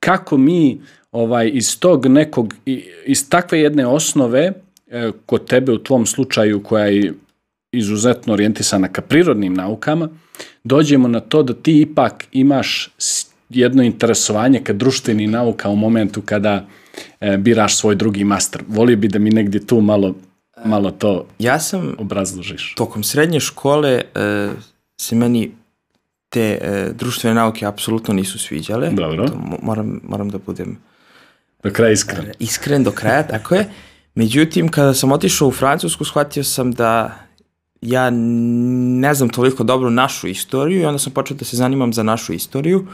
Kako 0.00 0.36
mi 0.36 0.80
ovaj 1.12 1.50
iz 1.54 1.80
tog 1.80 2.06
nekog, 2.06 2.54
iz 3.06 3.28
takve 3.28 3.60
jedne 3.60 3.86
osnove, 3.86 4.52
e, 4.86 5.10
kod 5.26 5.46
tebe 5.46 5.72
u 5.72 5.78
tvom 5.78 6.06
slučaju 6.06 6.62
koja 6.62 6.84
je 6.84 7.14
izuzetno 7.72 8.32
orijentisana 8.32 8.88
ka 8.88 9.02
prirodnim 9.02 9.54
naukama, 9.54 10.08
dođemo 10.64 11.08
na 11.08 11.20
to 11.20 11.42
da 11.42 11.54
ti 11.54 11.80
ipak 11.80 12.24
imaš 12.32 12.90
jedno 13.50 13.82
interesovanje 13.82 14.60
ka 14.64 14.72
društvenim 14.72 15.30
nauka 15.30 15.68
u 15.68 15.76
momentu 15.76 16.22
kada 16.22 16.66
e, 17.20 17.36
biraš 17.36 17.76
svoj 17.76 17.94
drugi 17.94 18.24
master. 18.24 18.62
Volio 18.68 18.96
bi 18.96 19.08
da 19.08 19.18
mi 19.18 19.30
negdje 19.30 19.66
tu 19.66 19.80
malo, 19.80 20.14
malo 20.64 20.90
to 20.90 21.26
Ja 21.38 21.60
sam 21.60 21.94
obrazložiš. 21.98 22.74
tokom 22.74 23.02
srednje 23.02 23.40
škole 23.40 24.02
e, 24.14 24.48
se 24.96 25.16
meni 25.16 25.52
te 26.28 26.58
e, 26.60 26.92
društvene 26.92 27.34
nauke 27.34 27.66
apsolutno 27.66 28.14
nisu 28.14 28.38
sviđale. 28.38 28.90
Dobro. 28.90 29.26
To 29.26 29.34
mo- 29.34 29.58
moram, 29.62 30.00
moram 30.04 30.28
da 30.28 30.38
budem 30.38 30.78
Do 31.62 31.70
kraja 31.70 31.92
iskren. 31.92 32.32
iskren 32.38 32.84
do 32.84 32.90
kraja, 32.90 33.22
tako 33.22 33.54
je. 33.54 33.70
Međutim, 34.14 34.68
kada 34.68 34.94
sam 34.94 35.12
otišao 35.12 35.48
u 35.48 35.52
Francusku, 35.52 36.04
shvatio 36.04 36.44
sam 36.44 36.72
da 36.72 37.18
ja 37.80 38.10
ne 38.10 39.14
znam 39.14 39.28
toliko 39.28 39.64
dobro 39.64 39.90
našu 39.90 40.28
istoriju 40.28 40.80
i 40.80 40.84
onda 40.84 40.98
sam 40.98 41.12
počeo 41.12 41.36
da 41.36 41.44
se 41.44 41.56
zanimam 41.56 41.92
za 41.92 42.02
našu 42.02 42.32
istoriju 42.32 42.86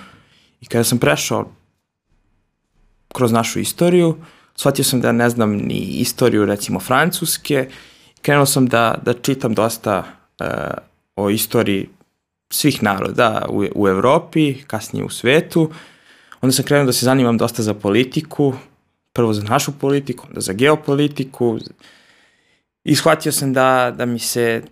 i 0.60 0.66
kada 0.66 0.84
sam 0.84 0.98
prešao 0.98 1.50
kroz 3.08 3.32
našu 3.32 3.60
istoriju, 3.60 4.16
shvatio 4.56 4.84
sam 4.84 5.00
da 5.00 5.12
ne 5.12 5.30
znam 5.30 5.50
ni 5.52 5.78
istoriju 5.78 6.46
recimo 6.46 6.80
Francuske, 6.80 7.68
krenuo 8.22 8.46
sam 8.46 8.66
da, 8.66 8.98
da 9.02 9.12
čitam 9.12 9.54
dosta 9.54 10.04
uh, 10.40 10.46
o 11.16 11.30
istoriji 11.30 11.88
svih 12.50 12.82
naroda 12.82 13.46
u, 13.48 13.64
u 13.74 13.88
Evropi, 13.88 14.62
kasnije 14.66 15.04
u 15.04 15.10
svetu, 15.10 15.70
onda 16.40 16.52
sam 16.52 16.64
krenuo 16.64 16.86
da 16.86 16.92
se 16.92 17.04
zanimam 17.04 17.38
dosta 17.38 17.62
za 17.62 17.74
politiku, 17.74 18.54
prvo 19.12 19.32
za 19.32 19.42
našu 19.42 19.72
politiku, 19.80 20.26
onda 20.28 20.40
za 20.40 20.52
geopolitiku. 20.52 21.58
I 22.84 22.96
shvatio 22.96 23.32
sam 23.32 23.52
da, 23.52 23.94
da 23.96 24.06
mi 24.06 24.18
se 24.18 24.62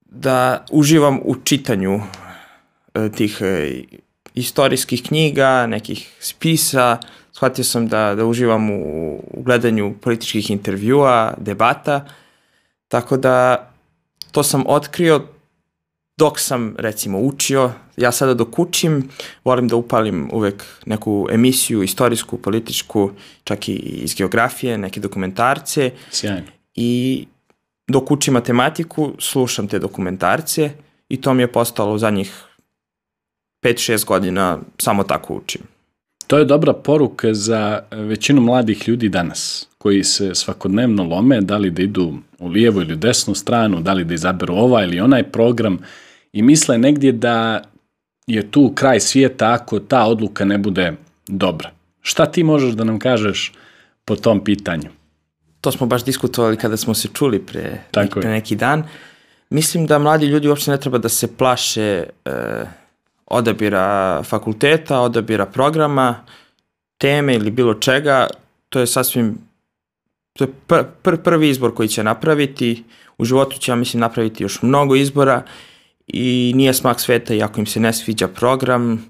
da 0.00 0.64
uživam 0.70 1.20
u 1.24 1.36
čitanju 1.44 2.00
e, 2.94 3.08
tih 3.12 3.38
e, 3.40 3.82
istorijskih 4.34 5.02
knjiga, 5.02 5.66
nekih 5.66 6.16
spisa, 6.20 6.98
shvatio 7.32 7.64
sam 7.64 7.88
da, 7.88 8.14
da 8.14 8.24
uživam 8.24 8.70
u, 8.70 9.14
u 9.30 9.42
gledanju 9.42 9.94
političkih 10.00 10.50
intervjua, 10.50 11.34
debata, 11.38 12.04
tako 12.88 13.16
da 13.16 13.66
to 14.32 14.42
sam 14.42 14.64
otkrio 14.66 15.26
dok 16.16 16.40
sam 16.40 16.74
recimo 16.78 17.18
učio, 17.18 17.72
ja 17.96 18.12
sada 18.12 18.34
dok 18.34 18.58
učim, 18.58 19.08
volim 19.44 19.68
da 19.68 19.76
upalim 19.76 20.28
uvek 20.32 20.64
neku 20.86 21.28
emisiju 21.32 21.82
istorijsku, 21.82 22.38
političku, 22.38 23.10
čak 23.44 23.68
i 23.68 23.72
iz 23.74 24.14
geografije, 24.14 24.78
neke 24.78 25.00
dokumentarce 25.00 25.90
Sjajno. 26.10 26.46
i 26.74 27.26
dok 27.88 28.10
učim 28.10 28.34
matematiku, 28.34 29.12
slušam 29.18 29.68
te 29.68 29.78
dokumentarce 29.78 30.70
i 31.08 31.20
to 31.20 31.34
mi 31.34 31.42
je 31.42 31.52
postalo 31.52 31.94
u 31.94 31.98
zadnjih 31.98 32.44
5-6 33.62 34.04
godina, 34.04 34.58
samo 34.78 35.04
tako 35.04 35.34
učim. 35.34 35.60
To 36.30 36.38
je 36.38 36.44
dobra 36.44 36.72
poruka 36.72 37.34
za 37.34 37.82
većinu 37.90 38.40
mladih 38.40 38.88
ljudi 38.88 39.08
danas, 39.08 39.68
koji 39.78 40.04
se 40.04 40.34
svakodnevno 40.34 41.04
lome, 41.04 41.40
da 41.40 41.56
li 41.56 41.70
da 41.70 41.82
idu 41.82 42.14
u 42.38 42.48
lijevu 42.48 42.80
ili 42.80 42.96
desnu 42.96 43.34
stranu, 43.34 43.80
da 43.80 43.92
li 43.92 44.04
da 44.04 44.14
izaberu 44.14 44.54
ovaj 44.54 44.84
ili 44.84 45.00
onaj 45.00 45.22
program 45.22 45.78
i 46.32 46.42
misle 46.42 46.78
negdje 46.78 47.12
da 47.12 47.62
je 48.26 48.50
tu 48.50 48.72
kraj 48.74 49.00
svijeta 49.00 49.52
ako 49.52 49.78
ta 49.80 50.06
odluka 50.06 50.44
ne 50.44 50.58
bude 50.58 50.92
dobra. 51.26 51.70
Šta 52.00 52.26
ti 52.26 52.44
možeš 52.44 52.74
da 52.74 52.84
nam 52.84 52.98
kažeš 52.98 53.52
po 54.04 54.16
tom 54.16 54.44
pitanju? 54.44 54.88
To 55.60 55.72
smo 55.72 55.86
baš 55.86 56.04
diskutovali 56.04 56.56
kada 56.56 56.76
smo 56.76 56.94
se 56.94 57.08
čuli 57.12 57.38
pre, 57.38 57.80
Tako 57.90 58.20
pre 58.20 58.30
neki 58.30 58.56
dan. 58.56 58.84
Mislim 59.50 59.86
da 59.86 59.98
mladi 59.98 60.26
ljudi 60.26 60.48
uopšte 60.48 60.70
ne 60.70 60.80
treba 60.80 60.98
da 60.98 61.08
se 61.08 61.36
plaše 61.36 62.04
e, 62.24 62.30
odabira 63.30 64.22
fakulteta, 64.22 65.00
odabira 65.00 65.46
programa, 65.46 66.24
teme 66.98 67.34
ili 67.34 67.50
bilo 67.50 67.74
čega. 67.74 68.26
To 68.68 68.80
je 68.80 68.86
sasvim 68.86 69.38
to 70.38 70.44
je 70.44 70.52
pr, 70.66 70.84
pr, 71.02 71.16
prvi 71.16 71.48
izbor 71.48 71.74
koji 71.74 71.88
će 71.88 72.04
napraviti. 72.04 72.84
U 73.18 73.24
životu 73.24 73.58
će, 73.58 73.72
ja 73.72 73.76
mislim, 73.76 74.00
napraviti 74.00 74.42
još 74.42 74.62
mnogo 74.62 74.96
izbora 74.96 75.42
i 76.06 76.52
nije 76.56 76.74
smak 76.74 77.00
sveta 77.00 77.34
i 77.34 77.42
ako 77.42 77.60
im 77.60 77.66
se 77.66 77.80
ne 77.80 77.92
sviđa 77.92 78.28
program, 78.28 79.04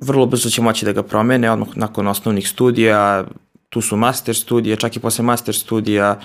vrlo 0.00 0.26
brzo 0.26 0.50
će 0.50 0.62
moći 0.62 0.84
da 0.84 0.92
ga 0.92 1.02
promene, 1.02 1.50
odmah 1.50 1.68
nakon 1.74 2.08
osnovnih 2.08 2.48
studija, 2.48 3.24
tu 3.68 3.80
su 3.80 3.96
master 3.96 4.36
studije, 4.36 4.76
čak 4.76 4.96
i 4.96 5.00
posle 5.00 5.24
master 5.24 5.54
studija, 5.54 6.20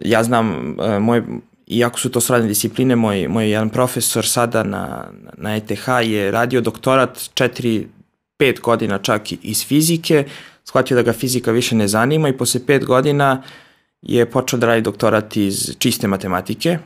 ja 0.00 0.22
znam, 0.22 0.76
e, 0.80 0.98
moj, 0.98 1.22
iako 1.68 1.98
su 1.98 2.10
to 2.10 2.20
srodne 2.20 2.48
discipline, 2.48 2.96
moj, 2.96 3.28
moj 3.28 3.50
jedan 3.50 3.70
profesor 3.70 4.26
sada 4.26 4.62
na, 4.62 5.10
na 5.36 5.56
ETH 5.56 5.88
je 6.02 6.30
radio 6.30 6.60
doktorat 6.60 7.18
4-5 7.18 7.86
godina 8.62 8.98
čak 8.98 9.32
iz 9.32 9.66
fizike, 9.66 10.24
shvatio 10.64 10.94
da 10.94 11.02
ga 11.02 11.12
fizika 11.12 11.52
više 11.52 11.76
ne 11.76 11.88
zanima 11.88 12.28
i 12.28 12.36
posle 12.36 12.60
5 12.60 12.84
godina 12.84 13.42
je 14.02 14.30
počeo 14.30 14.58
da 14.58 14.66
radi 14.66 14.82
doktorat 14.82 15.36
iz 15.36 15.76
čiste 15.78 16.08
matematike, 16.08 16.78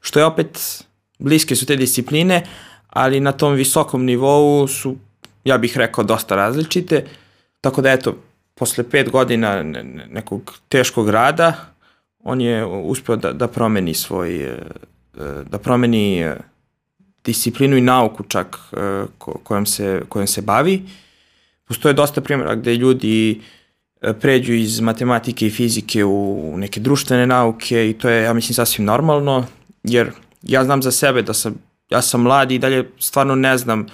što 0.00 0.18
je 0.18 0.24
opet, 0.24 0.84
bliske 1.18 1.56
su 1.56 1.66
te 1.66 1.76
discipline, 1.76 2.42
ali 2.88 3.20
na 3.20 3.32
tom 3.32 3.54
visokom 3.54 4.04
nivou 4.04 4.68
su, 4.68 4.96
ja 5.44 5.58
bih 5.58 5.76
rekao, 5.76 6.04
dosta 6.04 6.36
različite, 6.36 7.04
tako 7.60 7.82
da 7.82 7.92
eto, 7.92 8.16
posle 8.54 8.84
pet 8.90 9.10
godina 9.10 9.62
ne- 9.62 9.84
ne- 9.84 10.06
nekog 10.06 10.52
teškog 10.68 11.10
rada, 11.10 11.73
on 12.24 12.40
je 12.40 12.66
uspeo 12.66 13.16
da, 13.16 13.32
da 13.32 13.48
promeni 13.48 13.94
svoj, 13.94 14.44
e, 14.44 14.48
e, 14.48 15.44
da 15.50 15.58
promeni 15.58 16.20
e, 16.20 16.36
disciplinu 17.24 17.76
i 17.76 17.80
nauku 17.80 18.22
čak 18.22 18.58
ko- 19.18 19.38
kojom 19.42 19.66
se, 19.66 20.02
kojom 20.08 20.26
se 20.26 20.42
bavi. 20.42 20.82
Postoje 21.64 21.94
dosta 21.94 22.20
primjera 22.20 22.54
gde 22.54 22.76
ljudi 22.76 23.40
pređu 24.20 24.52
iz 24.52 24.80
matematike 24.80 25.46
i 25.46 25.50
fizike 25.50 26.04
u 26.04 26.54
neke 26.56 26.80
društvene 26.80 27.26
nauke 27.26 27.90
i 27.90 27.92
to 27.92 28.08
je, 28.08 28.22
ja 28.22 28.32
mislim, 28.32 28.54
sasvim 28.54 28.86
normalno, 28.86 29.46
jer 29.82 30.10
ja 30.42 30.64
znam 30.64 30.82
za 30.82 30.90
sebe 30.90 31.22
da 31.22 31.34
sam, 31.34 31.54
ja 31.90 32.02
sam 32.02 32.22
mlad 32.22 32.52
i 32.52 32.58
dalje 32.58 32.90
stvarno 32.98 33.34
ne 33.34 33.58
znam 33.58 33.86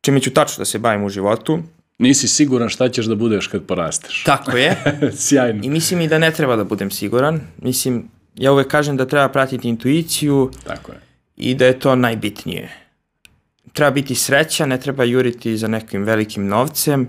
čime 0.00 0.20
ću 0.20 0.30
tačno 0.30 0.60
da 0.60 0.64
se 0.64 0.78
bavim 0.78 1.04
u 1.04 1.08
životu. 1.08 1.58
Nisi 2.02 2.28
siguran 2.28 2.68
šta 2.68 2.88
ćeš 2.88 3.06
da 3.06 3.14
budeš 3.14 3.46
kad 3.46 3.66
porasteš. 3.66 4.24
Tako 4.24 4.56
je. 4.56 4.76
Sjajno. 5.26 5.60
I 5.64 5.70
mislim 5.70 6.00
i 6.00 6.08
da 6.08 6.18
ne 6.18 6.30
treba 6.30 6.56
da 6.56 6.64
budem 6.64 6.90
siguran. 6.90 7.40
Mislim, 7.58 8.08
ja 8.34 8.52
uvek 8.52 8.66
kažem 8.68 8.96
da 8.96 9.06
treba 9.06 9.28
pratiti 9.28 9.68
intuiciju 9.68 10.50
Tako 10.66 10.92
je. 10.92 11.00
i 11.36 11.54
da 11.54 11.66
je 11.66 11.78
to 11.78 11.96
najbitnije. 11.96 12.68
Treba 13.72 13.90
biti 13.90 14.14
srećan, 14.14 14.68
ne 14.68 14.80
treba 14.80 15.04
juriti 15.04 15.56
za 15.56 15.68
nekim 15.68 16.04
velikim 16.04 16.46
novcem. 16.46 17.08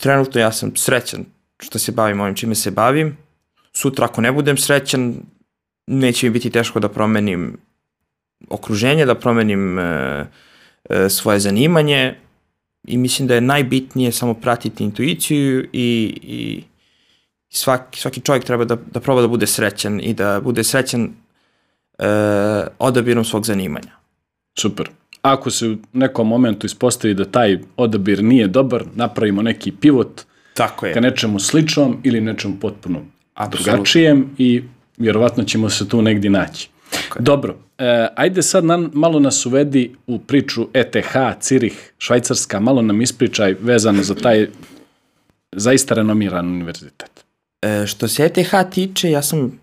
Trenutno 0.00 0.40
ja 0.40 0.52
sam 0.52 0.76
srećan 0.76 1.24
što 1.58 1.78
se 1.78 1.92
bavim 1.92 2.20
ovim 2.20 2.34
čime 2.34 2.54
se 2.54 2.70
bavim. 2.70 3.16
Sutra 3.72 4.04
ako 4.04 4.20
ne 4.20 4.32
budem 4.32 4.56
srećan, 4.56 5.14
neće 5.86 6.26
mi 6.26 6.30
biti 6.30 6.50
teško 6.50 6.80
da 6.80 6.88
promenim 6.88 7.58
okruženje, 8.48 9.06
da 9.06 9.14
promenim 9.14 9.78
e, 9.78 9.82
e, 10.90 11.08
svoje 11.08 11.40
zanimanje 11.40 12.14
i 12.84 12.96
mislim 12.98 13.28
da 13.28 13.34
je 13.34 13.40
najbitnije 13.40 14.12
samo 14.12 14.34
pratiti 14.34 14.84
intuiciju 14.84 15.68
i, 15.72 16.18
i 16.22 16.62
svaki, 17.48 18.00
svaki 18.00 18.20
čovjek 18.20 18.44
treba 18.44 18.64
da, 18.64 18.76
da 18.92 19.00
proba 19.00 19.20
da 19.20 19.28
bude 19.28 19.46
srećan 19.46 20.00
i 20.00 20.14
da 20.14 20.40
bude 20.40 20.64
srećan 20.64 21.10
e, 21.98 22.06
odabirom 22.78 23.24
svog 23.24 23.46
zanimanja. 23.46 23.90
Super. 24.58 24.88
Ako 25.22 25.50
se 25.50 25.68
u 25.68 25.76
nekom 25.92 26.28
momentu 26.28 26.66
ispostavi 26.66 27.14
da 27.14 27.24
taj 27.24 27.58
odabir 27.76 28.22
nije 28.22 28.46
dobar, 28.48 28.84
napravimo 28.94 29.42
neki 29.42 29.72
pivot 29.72 30.22
Tako 30.54 30.86
je. 30.86 30.94
ka 30.94 31.00
nečemu 31.00 31.38
sličnom 31.40 32.00
ili 32.04 32.20
nečemu 32.20 32.56
potpuno 32.60 33.00
Apsolutno. 33.34 33.72
drugačijem 33.72 34.30
i 34.38 34.62
vjerovatno 34.98 35.44
ćemo 35.44 35.70
se 35.70 35.88
tu 35.88 36.02
negdje 36.02 36.30
naći. 36.30 36.68
Dobro, 37.18 37.56
e, 37.78 38.08
ajde 38.16 38.42
sad 38.42 38.64
nam, 38.64 38.90
malo 38.94 39.20
nas 39.20 39.46
uvedi 39.46 39.94
u 40.06 40.18
priču 40.18 40.68
ETH, 40.74 41.16
Cirih, 41.40 41.92
Švajcarska, 41.98 42.60
malo 42.60 42.82
nam 42.82 43.02
ispričaj 43.02 43.56
vezano 43.60 44.02
za 44.02 44.14
taj 44.14 44.48
zaista 45.52 45.94
renomiran 45.94 46.48
univerzitet. 46.48 47.24
E, 47.62 47.86
što 47.86 48.08
se 48.08 48.24
ETH 48.24 48.54
tiče, 48.70 49.10
ja 49.10 49.22
sam 49.22 49.60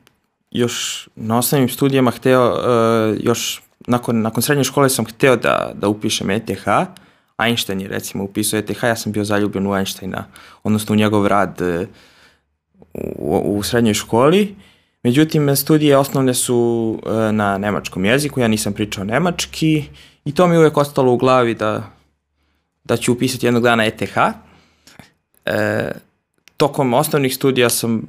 još 0.52 1.08
na 1.16 1.38
osnovnim 1.38 1.70
studijama 1.70 2.12
hteo, 2.12 2.56
e, 2.56 3.18
još 3.20 3.62
nakon, 3.88 4.22
nakon 4.22 4.44
srednje 4.44 4.64
škole 4.64 4.90
sam 4.90 5.06
hteo 5.06 5.36
da, 5.36 5.72
da 5.76 5.88
upišem 5.88 6.30
ETH. 6.30 6.68
Einstein 7.38 7.82
je 7.82 7.88
recimo 7.88 8.24
upisao 8.24 8.60
ETH, 8.60 8.84
ja 8.84 8.96
sam 8.96 9.12
bio 9.12 9.24
zaljubljen 9.24 9.68
u 9.68 9.76
Einsteina, 9.76 10.26
odnosno 10.64 10.94
u 10.94 10.96
njegov 10.96 11.28
rad 11.28 11.62
e, 11.62 11.88
u, 12.94 13.58
u 13.58 13.64
srednjoj 13.64 13.94
školi. 13.94 14.56
Međutim, 15.04 15.56
studije 15.56 15.98
osnovne 15.98 16.34
su 16.34 17.00
e, 17.06 17.32
na 17.32 17.58
nemačkom 17.58 18.06
jeziku, 18.06 18.40
ja 18.40 18.48
nisam 18.48 18.74
pričao 18.74 19.04
nemački 19.04 19.84
i 20.26 20.34
to 20.36 20.48
mi 20.48 20.58
uvek 20.58 20.78
ostalo 20.78 21.14
u 21.14 21.18
glavi 21.18 21.56
da, 21.56 21.84
da 22.84 22.98
ću 22.98 23.14
upisati 23.14 23.46
jednog 23.46 23.64
dana 23.64 23.86
ETH. 23.86 24.18
E, 25.46 25.92
tokom 26.58 26.94
osnovnih 26.94 27.36
studija 27.36 27.70
sam 27.70 28.02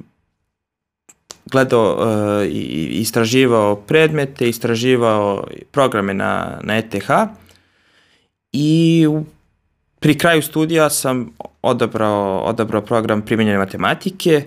gledao 1.45 1.97
uh, 1.97 2.45
i 2.45 2.87
istraživao 3.01 3.75
predmete, 3.75 4.49
istraživao 4.49 5.47
programe 5.71 6.13
na, 6.13 6.59
na 6.63 6.77
ETH 6.77 7.09
i 8.51 9.07
u, 9.09 9.23
pri 9.99 10.17
kraju 10.17 10.41
studija 10.41 10.89
sam 10.89 11.29
odabrao, 11.61 12.39
odabrao 12.39 12.81
program 12.81 13.21
primenjene 13.21 13.57
matematike 13.57 14.43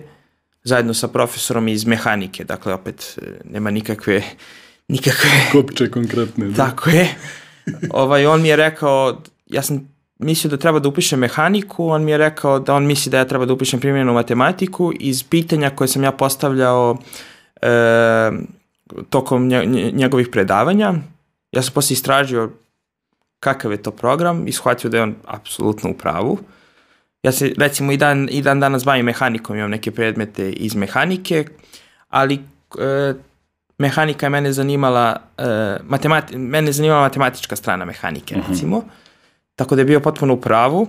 zajedno 0.67 0.93
sa 0.93 1.07
profesorom 1.07 1.67
iz 1.67 1.85
mehanike, 1.85 2.43
dakle 2.43 2.73
opet 2.73 3.19
e, 3.21 3.25
nema 3.43 3.71
nikakve 3.71 4.21
nikakve 4.87 5.29
Kopče 5.51 5.91
konkretne. 5.91 6.47
Da? 6.47 6.65
tako 6.65 6.89
je. 6.89 7.07
Ovaj, 7.89 8.25
on 8.25 8.41
mi 8.41 8.47
je 8.47 8.55
rekao, 8.55 9.21
ja 9.45 9.61
sam 9.61 9.87
mislio 10.19 10.51
da 10.51 10.57
treba 10.57 10.79
da 10.79 10.89
upišem 10.89 11.19
mehaniku, 11.19 11.87
on 11.89 12.03
mi 12.03 12.11
je 12.11 12.17
rekao 12.17 12.59
da 12.59 12.73
on 12.73 12.85
misli 12.85 13.09
da 13.09 13.17
ja 13.17 13.25
treba 13.25 13.45
da 13.45 13.53
upišem 13.53 13.79
primjenu 13.79 14.13
matematiku 14.13 14.91
iz 14.99 15.23
pitanja 15.23 15.69
koje 15.69 15.87
sam 15.87 16.03
ja 16.03 16.11
postavljao 16.11 16.97
e, 17.61 17.69
tokom 19.09 19.47
nje, 19.47 19.63
nje- 19.65 19.91
njegovih 19.91 20.27
predavanja. 20.31 20.93
Ja 21.51 21.61
sam 21.61 21.73
posle 21.73 21.93
istražio 21.93 22.51
kakav 23.39 23.71
je 23.71 23.83
to 23.83 23.91
program 23.91 24.47
i 24.47 24.51
shvatio 24.51 24.89
da 24.89 24.97
je 24.97 25.03
on 25.03 25.15
apsolutno 25.25 25.89
u 25.89 25.93
pravu. 25.93 26.39
Ja 27.27 27.31
se 27.31 27.53
recimo 27.57 27.91
i 27.91 27.97
dan, 27.97 28.27
i 28.31 28.41
dan 28.41 28.59
danas 28.59 28.85
bavim 28.85 29.05
mehanikom, 29.05 29.57
imam 29.57 29.71
neke 29.71 29.91
predmete 29.91 30.51
iz 30.51 30.75
mehanike, 30.75 31.45
ali 32.09 32.39
e, 32.79 33.13
mehanika 33.77 34.25
je 34.25 34.29
mene 34.29 34.51
zanimala, 34.53 35.17
e, 35.37 35.77
matemati, 35.83 36.37
mene 36.37 36.69
je 36.69 36.73
zanimala 36.73 37.01
matematička 37.01 37.55
strana 37.55 37.85
mehanike, 37.85 38.35
recimo. 38.47 38.83
Tako 39.55 39.75
da 39.75 39.81
je 39.81 39.85
bio 39.85 39.99
potpuno 39.99 40.33
u 40.33 40.41
pravu. 40.41 40.87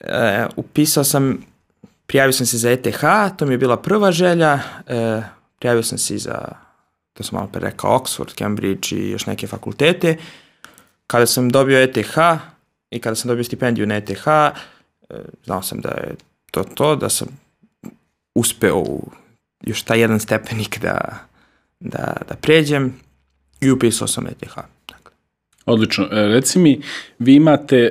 E, 0.00 0.46
upisao 0.56 1.04
sam, 1.04 1.44
prijavio 2.06 2.32
sam 2.32 2.46
se 2.46 2.58
za 2.58 2.70
ETH, 2.70 3.04
to 3.36 3.46
mi 3.46 3.54
je 3.54 3.58
bila 3.58 3.76
prva 3.76 4.12
želja. 4.12 4.58
E, 4.86 5.22
prijavio 5.58 5.82
sam 5.82 5.98
se 5.98 6.14
i 6.14 6.18
za, 6.18 6.48
to 7.12 7.22
sam 7.22 7.36
malo 7.36 7.48
pre 7.52 7.60
rekao, 7.60 7.98
Oxford, 7.98 8.38
Cambridge 8.38 8.96
i 8.96 9.10
još 9.10 9.26
neke 9.26 9.46
fakultete. 9.46 10.16
Kada 11.06 11.26
sam 11.26 11.50
dobio 11.50 11.82
ETH 11.82 12.18
i 12.90 13.00
kada 13.00 13.14
sam 13.14 13.28
dobio 13.28 13.44
stipendiju 13.44 13.86
na 13.86 13.96
ETH, 13.96 14.28
znao 15.44 15.62
sam 15.62 15.80
da 15.80 15.88
je 15.88 16.14
to 16.50 16.64
to, 16.64 16.96
da 16.96 17.08
sam 17.08 17.28
uspeo 18.34 18.78
u 18.78 19.10
još 19.62 19.82
taj 19.82 20.00
jedan 20.00 20.20
stepenik 20.20 20.78
da, 20.80 20.98
da, 21.80 22.16
da 22.28 22.34
pređem 22.40 22.94
i 23.60 23.70
upisao 23.70 24.08
sam 24.08 24.26
ETH. 24.26 24.54
Dakle, 24.88 25.12
Odlično. 25.66 26.04
E, 26.04 26.28
Reci 26.28 26.58
mi, 26.58 26.80
vi 27.18 27.34
imate 27.34 27.76
e, 27.76 27.90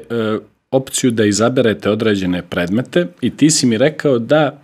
opciju 0.71 1.11
da 1.11 1.25
izaberete 1.25 1.89
određene 1.89 2.41
predmete 2.41 3.07
i 3.21 3.37
ti 3.37 3.49
si 3.49 3.65
mi 3.65 3.77
rekao 3.77 4.19
da 4.19 4.61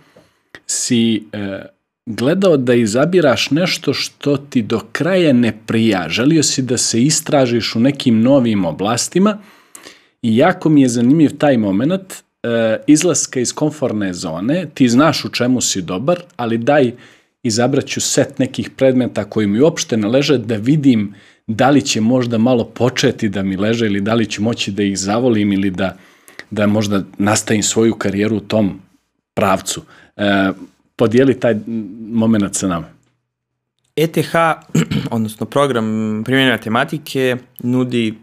si 0.66 1.24
e, 1.32 1.62
gledao 2.06 2.56
da 2.56 2.74
izabiraš 2.74 3.50
nešto 3.50 3.94
što 3.94 4.36
ti 4.36 4.62
do 4.62 4.80
kraja 4.92 5.32
ne 5.32 5.58
prija. 5.66 6.08
Želio 6.08 6.42
si 6.42 6.62
da 6.62 6.78
se 6.78 7.02
istražiš 7.02 7.76
u 7.76 7.80
nekim 7.80 8.20
novim 8.20 8.64
oblastima 8.64 9.38
i 10.22 10.36
jako 10.36 10.68
mi 10.68 10.82
je 10.82 10.88
zanimljiv 10.88 11.38
taj 11.38 11.56
moment 11.56 12.24
e, 12.44 12.76
izlaska 12.86 13.40
iz 13.40 13.52
komfortne 13.52 14.12
zone. 14.14 14.66
Ti 14.74 14.88
znaš 14.88 15.24
u 15.24 15.28
čemu 15.28 15.60
si 15.60 15.82
dobar, 15.82 16.20
ali 16.36 16.58
daj 16.58 16.92
izabraću 17.42 18.00
set 18.00 18.38
nekih 18.38 18.70
predmeta 18.70 19.24
koji 19.24 19.46
mi 19.46 19.60
uopšte 19.60 19.96
ne 19.96 20.08
leže 20.08 20.38
da 20.38 20.56
vidim 20.56 21.14
da 21.46 21.70
li 21.70 21.82
će 21.82 22.00
možda 22.00 22.38
malo 22.38 22.64
početi 22.64 23.28
da 23.28 23.42
mi 23.42 23.56
leže 23.56 23.86
ili 23.86 24.00
da 24.00 24.14
li 24.14 24.26
ću 24.26 24.42
moći 24.42 24.70
da 24.70 24.82
ih 24.82 24.98
zavolim 24.98 25.52
ili 25.52 25.70
da, 25.70 25.96
da 26.50 26.66
možda 26.66 27.02
nastavim 27.18 27.62
svoju 27.62 27.94
karijeru 27.94 28.36
u 28.36 28.40
tom 28.40 28.80
pravcu. 29.34 29.82
E, 30.16 30.50
podijeli 30.96 31.40
taj 31.40 31.56
moment 32.10 32.54
sa 32.54 32.68
nama. 32.68 32.86
ETH, 33.96 34.34
odnosno 35.10 35.46
program 35.46 36.22
primjenjene 36.24 36.56
matematike, 36.56 37.36
nudi, 37.62 38.14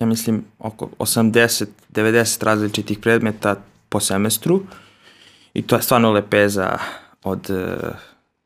ja 0.00 0.06
mislim, 0.06 0.44
oko 0.58 0.90
80-90 0.98 2.44
različitih 2.44 2.98
predmeta 2.98 3.56
po 3.88 4.00
semestru 4.00 4.62
i 5.54 5.62
to 5.62 5.76
je 5.76 5.82
stvarno 5.82 6.12
lepeza 6.12 6.78
od 7.24 7.50
e, 7.50 7.76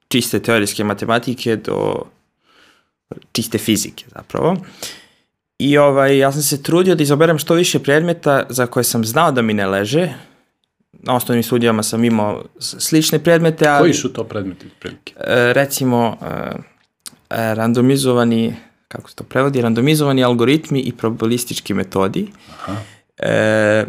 čiste 0.08 0.40
teorijske 0.40 0.84
matematike 0.84 1.56
do 1.56 2.02
čiste 3.32 3.58
fizike 3.58 4.04
zapravo. 4.14 4.56
I 5.58 5.78
ovaj, 5.78 6.18
ja 6.18 6.32
sam 6.32 6.42
se 6.42 6.62
trudio 6.62 6.94
da 6.94 7.02
izaberem 7.02 7.38
što 7.38 7.54
više 7.54 7.78
predmeta 7.78 8.46
za 8.48 8.66
koje 8.66 8.84
sam 8.84 9.04
znao 9.04 9.32
da 9.32 9.42
mi 9.42 9.54
ne 9.54 9.66
leže. 9.66 10.14
Na 10.92 11.16
osnovnim 11.16 11.42
studijama 11.42 11.82
sam 11.82 12.04
imao 12.04 12.44
slične 12.58 13.18
predmete, 13.18 13.68
ali... 13.68 13.82
Koji 13.82 13.94
su 13.94 14.12
to 14.12 14.24
predmeti 14.24 14.66
prilike? 14.80 15.14
E, 15.16 15.52
recimo 15.52 16.16
e, 16.22 17.54
randomizovani 17.54 18.54
kako 18.96 19.11
se 19.11 19.16
to 19.16 19.24
prevodi, 19.24 19.61
randomizovani 19.62 20.24
algoritmi 20.24 20.80
i 20.80 20.92
probabilistički 20.92 21.74
metodi. 21.74 22.26
Aha. 22.50 22.76
E, 23.18 23.87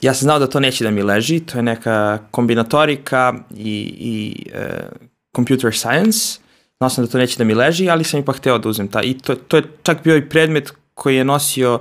ja 0.00 0.14
sam 0.14 0.20
znao 0.26 0.38
da 0.38 0.46
to 0.46 0.60
neće 0.60 0.84
da 0.84 0.90
mi 0.90 1.02
leži, 1.02 1.40
to 1.40 1.58
je 1.58 1.62
neka 1.62 2.18
kombinatorika 2.30 3.34
i, 3.56 3.94
i 3.98 4.46
e, 4.52 4.88
computer 5.36 5.74
science, 5.74 6.38
znao 6.78 6.90
sam 6.90 7.04
da 7.04 7.10
to 7.10 7.18
neće 7.18 7.38
da 7.38 7.44
mi 7.44 7.54
leži, 7.54 7.90
ali 7.90 8.04
sam 8.04 8.20
ipak 8.20 8.36
hteo 8.36 8.58
da 8.58 8.68
uzem 8.68 8.88
ta. 8.88 9.02
I 9.02 9.18
to, 9.18 9.34
to 9.34 9.56
je 9.56 9.62
čak 9.82 10.04
bio 10.04 10.16
i 10.16 10.28
predmet 10.28 10.72
koji 10.94 11.16
je 11.16 11.24
nosio 11.24 11.78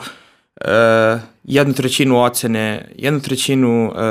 e, 0.62 0.70
jednu 1.44 1.74
trećinu 1.74 2.22
ocene, 2.24 2.90
jednu 2.98 3.20
trećinu 3.20 3.92
e, 3.92 4.04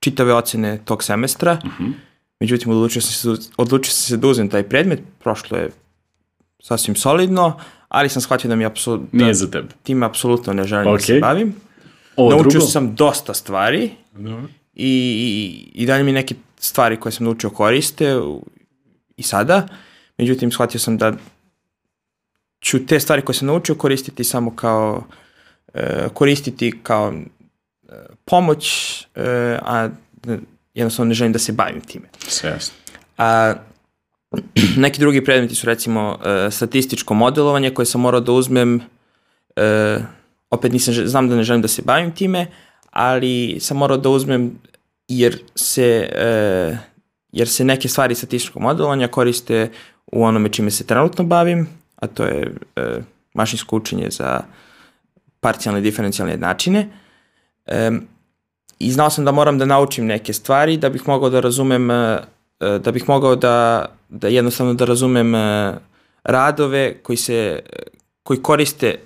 čitave 0.00 0.34
ocene 0.34 0.78
tog 0.84 1.04
semestra. 1.04 1.58
Mhm. 1.64 1.90
Međutim, 2.40 2.72
odlučio 2.72 3.02
sam, 3.02 3.12
se, 3.12 3.28
da- 3.28 3.54
odlučio 3.56 3.92
sam 3.92 4.02
se 4.02 4.16
da 4.16 4.28
uzmem 4.28 4.48
taj 4.48 4.62
predmet, 4.62 5.00
prošlo 5.18 5.58
je 5.58 5.70
sasvim 6.64 6.96
solidno, 6.96 7.60
ali 7.88 8.08
sam 8.08 8.22
shvatio 8.22 8.48
da 8.48 8.56
mi 8.56 8.64
apsolutno, 8.64 9.08
da 9.12 9.24
Nije 9.24 9.34
za 9.34 9.50
tebe. 9.50 9.68
tim 9.82 10.02
apsolutno 10.02 10.52
ne 10.52 10.64
želim 10.64 10.92
da 10.92 10.98
se 10.98 11.20
bavim. 11.20 11.54
Ovo 12.16 12.30
Naučio 12.30 12.50
drugo? 12.50 12.66
sam 12.66 12.94
dosta 12.94 13.34
stvari 13.34 13.90
Dobro. 14.12 14.48
i, 14.74 14.88
i, 15.74 15.82
i 15.82 15.86
dalje 15.86 16.04
mi 16.04 16.12
neke 16.12 16.34
stvari 16.58 17.00
koje 17.00 17.12
sam 17.12 17.24
naučio 17.24 17.50
koriste 17.50 18.16
i 19.16 19.22
sada. 19.22 19.68
Međutim, 20.18 20.50
shvatio 20.50 20.80
sam 20.80 20.98
da 20.98 21.12
ću 22.60 22.86
te 22.86 23.00
stvari 23.00 23.22
koje 23.22 23.36
sam 23.36 23.46
naučio 23.46 23.74
koristiti 23.74 24.24
samo 24.24 24.56
kao, 24.56 25.04
e, 25.74 26.08
koristiti 26.14 26.80
kao 26.82 27.14
pomoć, 28.24 28.66
e, 29.14 29.58
a 29.62 29.88
jednostavno 30.74 31.08
ne 31.08 31.14
želim 31.14 31.32
da 31.32 31.38
se 31.38 31.52
bavim 31.52 31.80
time. 31.80 32.08
Sve 32.28 32.50
jasno. 32.50 32.74
A, 33.18 33.54
neki 34.76 35.00
drugi 35.00 35.24
predmeti 35.24 35.54
su 35.54 35.66
recimo 35.66 36.18
e, 36.24 36.50
statističko 36.50 37.14
modelovanje 37.14 37.70
koje 37.70 37.86
sam 37.86 38.00
morao 38.00 38.20
da 38.20 38.32
uzmem, 38.32 38.80
e, 39.56 39.98
opet 40.50 40.72
nisam, 40.72 40.94
znam 40.94 41.28
da 41.28 41.36
ne 41.36 41.42
želim 41.42 41.62
da 41.62 41.68
se 41.68 41.82
bavim 41.82 42.12
time, 42.12 42.46
ali 42.90 43.56
sam 43.60 43.76
morao 43.76 43.96
da 43.96 44.08
uzmem 44.08 44.58
jer 45.08 45.38
se, 45.54 46.10
e, 46.12 46.76
jer 47.32 47.48
se 47.48 47.64
neke 47.64 47.88
stvari 47.88 48.14
statističkog 48.14 48.62
modelovanja 48.62 49.08
koriste 49.08 49.70
u 50.06 50.24
onome 50.24 50.48
čime 50.48 50.70
se 50.70 50.86
trenutno 50.86 51.24
bavim, 51.24 51.68
a 51.96 52.06
to 52.06 52.24
je 52.24 52.54
e, 52.76 53.00
mašinsko 53.34 53.76
učenje 53.76 54.10
za 54.10 54.40
parcijalne 55.40 55.80
i 55.80 55.82
diferencijalne 55.82 56.32
jednačine. 56.32 56.88
E, 57.66 57.90
I 58.78 58.92
znao 58.92 59.10
sam 59.10 59.24
da 59.24 59.32
moram 59.32 59.58
da 59.58 59.64
naučim 59.64 60.06
neke 60.06 60.32
stvari 60.32 60.76
da 60.76 60.88
bih 60.88 61.08
mogao 61.08 61.30
da 61.30 61.40
razumem, 61.40 61.90
e, 61.90 62.18
da 62.60 62.92
bih 62.92 63.08
mogao 63.08 63.36
da, 63.36 63.86
da 64.08 64.28
jednostavno 64.28 64.74
da 64.74 64.84
razumem 64.84 65.34
e, 65.34 65.74
radove 66.24 66.94
koji 67.02 67.16
se, 67.16 67.60
koji 68.22 68.42
koriste 68.42 68.98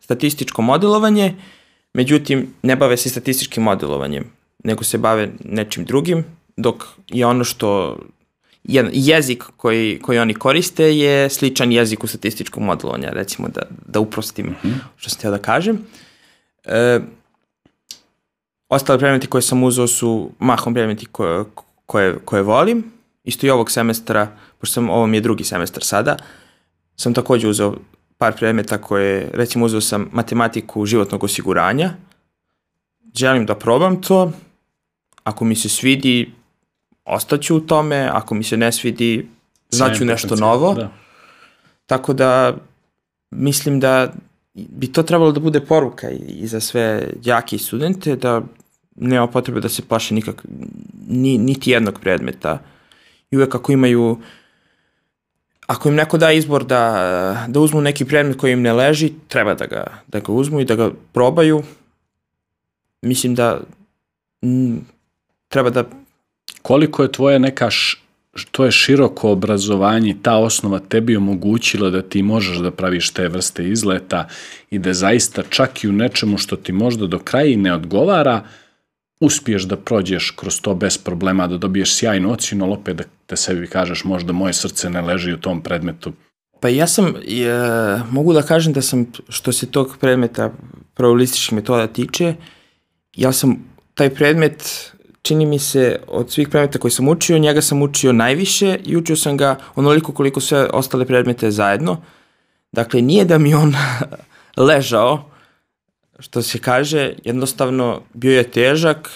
statističko 0.00 0.62
modelovanje, 0.62 1.34
međutim 1.94 2.54
ne 2.62 2.76
bave 2.76 2.96
se 2.96 3.08
statističkim 3.08 3.62
modelovanjem, 3.62 4.24
nego 4.64 4.84
se 4.84 4.98
bave 4.98 5.30
nečim 5.44 5.84
drugim, 5.84 6.24
dok 6.56 6.84
je 7.08 7.26
ono 7.26 7.44
što 7.44 7.98
jezik 8.92 9.44
koji, 9.56 9.98
koji 10.02 10.18
oni 10.18 10.34
koriste 10.34 10.96
je 10.96 11.30
sličan 11.30 11.72
jeziku 11.72 12.06
statističkog 12.06 12.62
modelovanja, 12.62 13.10
recimo 13.10 13.48
da, 13.48 13.62
da 13.86 14.00
uprostim 14.00 14.46
mm 14.46 14.56
-hmm. 14.64 14.74
što 14.96 15.10
sam 15.10 15.18
htio 15.18 15.30
da 15.30 15.38
kažem. 15.38 15.78
E, 16.64 17.00
ostale 18.68 18.98
predmeti 18.98 19.26
koje 19.26 19.42
sam 19.42 19.62
uzao 19.62 19.86
su 19.86 20.30
mahom 20.38 20.74
predmeti 20.74 21.06
koje, 21.06 21.44
koje, 21.86 22.18
koje 22.24 22.42
volim. 22.42 22.92
Isto 23.24 23.46
i 23.46 23.50
ovog 23.50 23.70
semestra, 23.70 24.36
pošto 24.58 24.72
sam, 24.74 24.90
ovo 24.90 25.06
mi 25.06 25.16
je 25.16 25.20
drugi 25.20 25.44
semestar 25.44 25.84
sada, 25.84 26.16
sam 26.96 27.14
takođe 27.14 27.48
uzeo 27.48 27.74
par 28.18 28.36
predmeta 28.36 28.78
koje, 28.78 29.30
recimo 29.32 29.66
uzeo 29.66 29.80
sam 29.80 30.08
matematiku 30.12 30.86
životnog 30.86 31.24
osiguranja. 31.24 31.90
Želim 33.14 33.46
da 33.46 33.54
probam 33.54 34.02
to. 34.02 34.32
Ako 35.24 35.44
mi 35.44 35.56
se 35.56 35.68
svidi, 35.68 36.32
ostaću 37.04 37.56
u 37.56 37.60
tome, 37.60 38.08
ako 38.12 38.34
mi 38.34 38.44
se 38.44 38.56
ne 38.56 38.72
svidi, 38.72 39.28
znaću 39.70 40.04
nešto 40.04 40.36
novo. 40.36 40.74
Da. 40.74 40.90
Tako 41.86 42.12
da 42.12 42.56
mislim 43.30 43.80
da 43.80 44.12
bi 44.54 44.92
to 44.92 45.02
trebalo 45.02 45.32
da 45.32 45.40
bude 45.40 45.60
poruka 45.60 46.10
i, 46.10 46.16
i 46.16 46.46
za 46.46 46.60
sve 46.60 47.08
jake 47.24 47.58
studente 47.58 48.16
da 48.16 48.42
nema 48.96 49.26
potrebe 49.26 49.60
da 49.60 49.68
se 49.68 49.82
plaše 49.82 50.14
nikak, 50.14 50.44
ni, 51.08 51.38
niti 51.38 51.70
jednog 51.70 52.00
predmeta. 52.00 52.58
I 53.30 53.36
uvek 53.36 53.54
ako 53.54 53.72
imaju 53.72 54.18
ako 55.66 55.88
im 55.88 55.94
neko 55.94 56.18
da 56.18 56.32
izbor 56.32 56.64
da, 56.64 57.46
da 57.48 57.60
uzmu 57.60 57.80
neki 57.80 58.04
predmet 58.04 58.36
koji 58.36 58.52
im 58.52 58.62
ne 58.62 58.72
leži, 58.72 59.12
treba 59.28 59.54
da 59.54 59.66
ga, 59.66 59.84
da 60.06 60.20
ga 60.20 60.32
uzmu 60.32 60.60
i 60.60 60.64
da 60.64 60.74
ga 60.74 60.90
probaju. 61.12 61.62
Mislim 63.02 63.34
da 63.34 63.60
m, 64.42 64.80
treba 65.48 65.70
da 65.70 65.84
koliko 66.62 67.02
je 67.02 67.12
tvoje 67.12 67.38
neka 67.38 67.70
š, 67.70 68.00
to 68.50 68.64
je 68.64 68.72
široko 68.72 69.30
obrazovanje, 69.30 70.16
ta 70.22 70.36
osnova 70.36 70.78
tebi 70.78 71.16
omogućila 71.16 71.90
da 71.90 72.02
ti 72.02 72.22
možeš 72.22 72.56
da 72.56 72.70
praviš 72.70 73.10
te 73.10 73.28
vrste 73.28 73.68
izleta 73.68 74.28
i 74.70 74.78
da 74.78 74.92
zaista 74.92 75.42
čak 75.50 75.84
i 75.84 75.88
u 75.88 75.92
nečemu 75.92 76.38
što 76.38 76.56
ti 76.56 76.72
možda 76.72 77.06
do 77.06 77.18
kraja 77.18 77.46
i 77.46 77.56
ne 77.56 77.74
odgovara, 77.74 78.42
uspiješ 79.20 79.62
da 79.62 79.76
prođeš 79.76 80.30
kroz 80.30 80.60
to 80.60 80.74
bez 80.74 80.98
problema, 80.98 81.46
da 81.46 81.58
dobiješ 81.58 81.94
sjajnu 81.94 82.32
ocinu, 82.32 82.64
ali 82.64 82.74
opet 82.74 82.96
da 82.96 83.04
te 83.26 83.36
sebi 83.36 83.66
kažeš 83.66 84.04
možda 84.04 84.32
moje 84.32 84.52
srce 84.52 84.90
ne 84.90 85.00
leži 85.00 85.32
u 85.32 85.40
tom 85.40 85.62
predmetu. 85.62 86.12
Pa 86.60 86.68
ja 86.68 86.86
sam, 86.86 87.14
je, 87.22 87.54
mogu 88.10 88.32
da 88.32 88.42
kažem 88.42 88.72
da 88.72 88.82
sam, 88.82 89.06
što 89.28 89.52
se 89.52 89.70
tog 89.70 89.96
predmeta 90.00 90.52
probabilističkih 90.94 91.52
metoda 91.52 91.86
tiče, 91.86 92.34
ja 93.16 93.32
sam 93.32 93.56
taj 93.94 94.14
predmet 94.14 94.90
čini 95.22 95.46
mi 95.46 95.58
se, 95.58 95.98
od 96.06 96.30
svih 96.30 96.48
predmeta 96.48 96.78
koji 96.78 96.90
sam 96.90 97.08
učio, 97.08 97.38
njega 97.38 97.62
sam 97.62 97.82
učio 97.82 98.12
najviše 98.12 98.78
i 98.84 98.96
učio 98.96 99.16
sam 99.16 99.36
ga 99.36 99.58
onoliko 99.74 100.12
koliko 100.12 100.40
sve 100.40 100.68
ostale 100.72 101.06
predmete 101.06 101.50
zajedno. 101.50 102.02
Dakle, 102.72 103.02
nije 103.02 103.24
da 103.24 103.38
mi 103.38 103.54
on 103.54 103.74
ležao, 104.68 105.30
što 106.18 106.42
se 106.42 106.58
kaže, 106.58 107.12
jednostavno 107.24 108.00
bio 108.14 108.36
je 108.36 108.50
težak, 108.50 109.10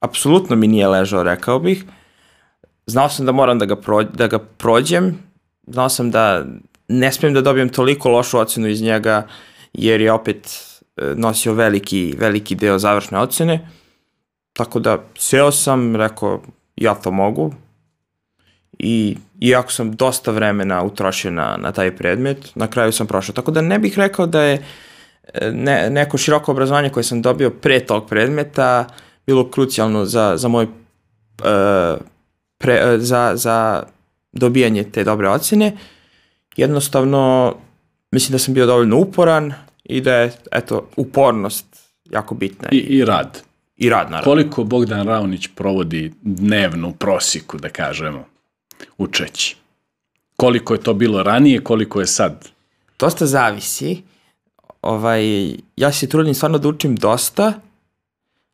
apsolutno 0.00 0.56
mi 0.56 0.66
nije 0.66 0.88
ležao, 0.88 1.22
rekao 1.22 1.58
bih. 1.58 1.84
Znao 2.86 3.08
sam 3.08 3.26
da 3.26 3.32
moram 3.32 3.58
da 3.58 3.64
ga, 3.66 3.76
pro, 3.76 4.02
da 4.02 4.26
ga 4.26 4.38
prođem, 4.38 5.18
znao 5.66 5.88
sam 5.88 6.10
da 6.10 6.44
ne 6.88 7.12
smijem 7.12 7.34
da 7.34 7.40
dobijem 7.40 7.68
toliko 7.68 8.08
lošu 8.08 8.38
ocenu 8.38 8.68
iz 8.68 8.82
njega, 8.82 9.26
jer 9.72 10.00
je 10.00 10.12
opet 10.12 10.46
e, 10.96 11.14
nosio 11.16 11.54
veliki, 11.54 12.14
veliki 12.18 12.54
deo 12.54 12.78
završne 12.78 13.18
ocene. 13.18 13.68
Tako 14.52 14.80
da 14.80 15.04
seo 15.18 15.52
sam, 15.52 15.96
rekao 15.96 16.42
ja 16.76 16.94
to 16.94 17.10
mogu 17.10 17.54
i 18.78 19.16
iako 19.40 19.72
sam 19.72 19.92
dosta 19.92 20.30
vremena 20.30 20.82
utrošio 20.82 21.30
na, 21.30 21.56
na 21.56 21.72
taj 21.72 21.96
predmet, 21.96 22.50
na 22.54 22.66
kraju 22.66 22.92
sam 22.92 23.06
prošao. 23.06 23.34
Tako 23.34 23.50
da 23.50 23.60
ne 23.60 23.78
bih 23.78 23.98
rekao 23.98 24.26
da 24.26 24.42
je 24.42 24.54
e, 24.54 24.62
ne, 25.52 25.90
neko 25.90 26.18
široko 26.18 26.52
obrazovanje 26.52 26.90
koje 26.90 27.04
sam 27.04 27.22
dobio 27.22 27.50
pre 27.50 27.80
tog 27.80 28.08
predmeta 28.08 28.86
bilo 29.26 29.50
krucijalno 29.50 30.04
za, 30.04 30.36
za 30.36 30.48
moj 30.48 30.64
uh, 30.64 30.70
pre, 32.58 32.94
uh, 32.94 33.00
za, 33.00 33.32
za 33.34 33.82
dobijanje 34.32 34.84
te 34.84 35.04
dobre 35.04 35.28
ocene. 35.28 35.76
Jednostavno, 36.56 37.54
mislim 38.10 38.32
da 38.32 38.38
sam 38.38 38.54
bio 38.54 38.66
dovoljno 38.66 38.96
uporan 38.96 39.52
i 39.84 40.00
da 40.00 40.14
je, 40.14 40.32
eto, 40.52 40.88
upornost 40.96 41.66
jako 42.10 42.34
bitna. 42.34 42.68
I, 42.72 42.76
i 42.76 43.04
rad 43.04 43.42
i 43.82 43.88
rad 43.88 44.10
naravno. 44.10 44.24
Koliko 44.24 44.64
Bogdan 44.64 45.06
Raonić 45.06 45.48
provodi 45.54 46.12
dnevnu 46.22 46.92
prosiku, 46.92 47.58
da 47.58 47.68
kažemo, 47.68 48.24
učeći? 48.98 49.56
Koliko 50.36 50.74
je 50.74 50.80
to 50.80 50.94
bilo 50.94 51.22
ranije, 51.22 51.64
koliko 51.64 52.00
je 52.00 52.06
sad? 52.06 52.48
Dosta 52.98 53.26
zavisi. 53.26 54.02
Ovaj, 54.82 55.54
ja 55.76 55.92
se 55.92 56.08
trudim 56.08 56.34
stvarno 56.34 56.58
da 56.58 56.68
učim 56.68 56.96
dosta, 56.96 57.52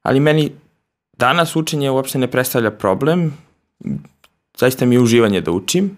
ali 0.03 0.21
meni 0.21 0.53
danas 1.13 1.57
učenje 1.57 1.91
uopšte 1.91 2.19
ne 2.19 2.31
predstavlja 2.31 2.71
problem. 2.71 3.33
Zaista 4.59 4.87
mi 4.87 4.95
je 4.95 5.01
uživanje 5.01 5.41
da 5.41 5.51
učim. 5.51 5.97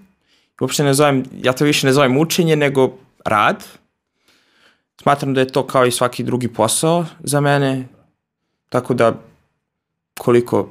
Uopšte 0.60 0.84
ne 0.84 0.94
zovem, 0.94 1.24
ja 1.42 1.52
to 1.52 1.64
više 1.64 1.86
ne 1.86 1.92
zovem 1.92 2.18
učenje, 2.18 2.56
nego 2.56 2.98
rad. 3.24 3.64
Smatram 5.02 5.34
da 5.34 5.40
je 5.40 5.48
to 5.48 5.66
kao 5.66 5.86
i 5.86 5.90
svaki 5.90 6.22
drugi 6.22 6.48
posao 6.48 7.06
za 7.20 7.40
mene. 7.40 7.88
Tako 8.68 8.94
da 8.94 9.20
koliko 10.18 10.70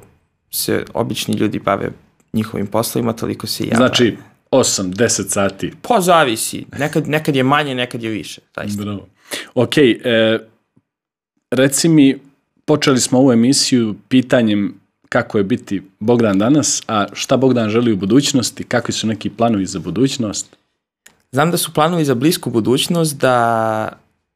se 0.50 0.84
obični 0.94 1.34
ljudi 1.34 1.58
bave 1.58 1.90
njihovim 2.32 2.66
poslovima, 2.66 3.12
toliko 3.12 3.46
se 3.46 3.64
i 3.64 3.68
ja 3.68 3.76
Znači, 3.76 4.16
8, 4.50 4.82
10 4.94 5.28
sati. 5.28 5.72
Pa 5.82 6.00
zavisi. 6.00 6.66
Nekad, 6.78 7.08
nekad 7.08 7.36
je 7.36 7.42
manje, 7.42 7.74
nekad 7.74 8.02
je 8.02 8.10
više. 8.10 8.40
Zaista. 8.56 8.82
Bravo. 8.82 9.06
Ok, 9.54 9.76
e, 9.76 10.38
reci 11.50 11.88
mi, 11.88 12.18
počeli 12.64 13.00
smo 13.00 13.18
ovu 13.18 13.32
emisiju 13.32 13.94
pitanjem 14.08 14.80
kako 15.08 15.38
je 15.38 15.44
biti 15.44 15.82
Bogdan 15.98 16.38
danas, 16.38 16.82
a 16.88 17.06
šta 17.12 17.36
Bogdan 17.36 17.70
želi 17.70 17.92
u 17.92 17.96
budućnosti, 17.96 18.64
kakvi 18.64 18.94
su 18.94 19.06
neki 19.06 19.30
planovi 19.30 19.66
za 19.66 19.78
budućnost? 19.78 20.56
Znam 21.32 21.50
da 21.50 21.56
su 21.56 21.72
planovi 21.72 22.04
za 22.04 22.14
blisku 22.14 22.50
budućnost 22.50 23.18
da, 23.18 23.88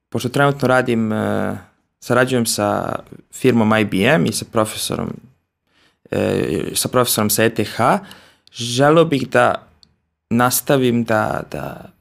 pošto 0.09 0.29
trenutno 0.29 0.69
radim 0.69 1.13
e, 1.13 1.57
sarađujem 2.01 2.47
sa 2.47 2.99
firmom 3.33 3.79
IBM 3.79 4.27
i 4.27 4.33
sa 4.33 4.45
profesorom 4.53 5.11
e, 6.11 6.71
sa 6.75 6.89
profesorom 6.89 7.31
sa 7.31 7.45
ETH, 7.45 7.81
želeo 8.53 9.05
bih 9.05 9.29
da 9.29 9.67
nastavim 10.31 11.05
da, 11.05 11.43
da 11.51 11.94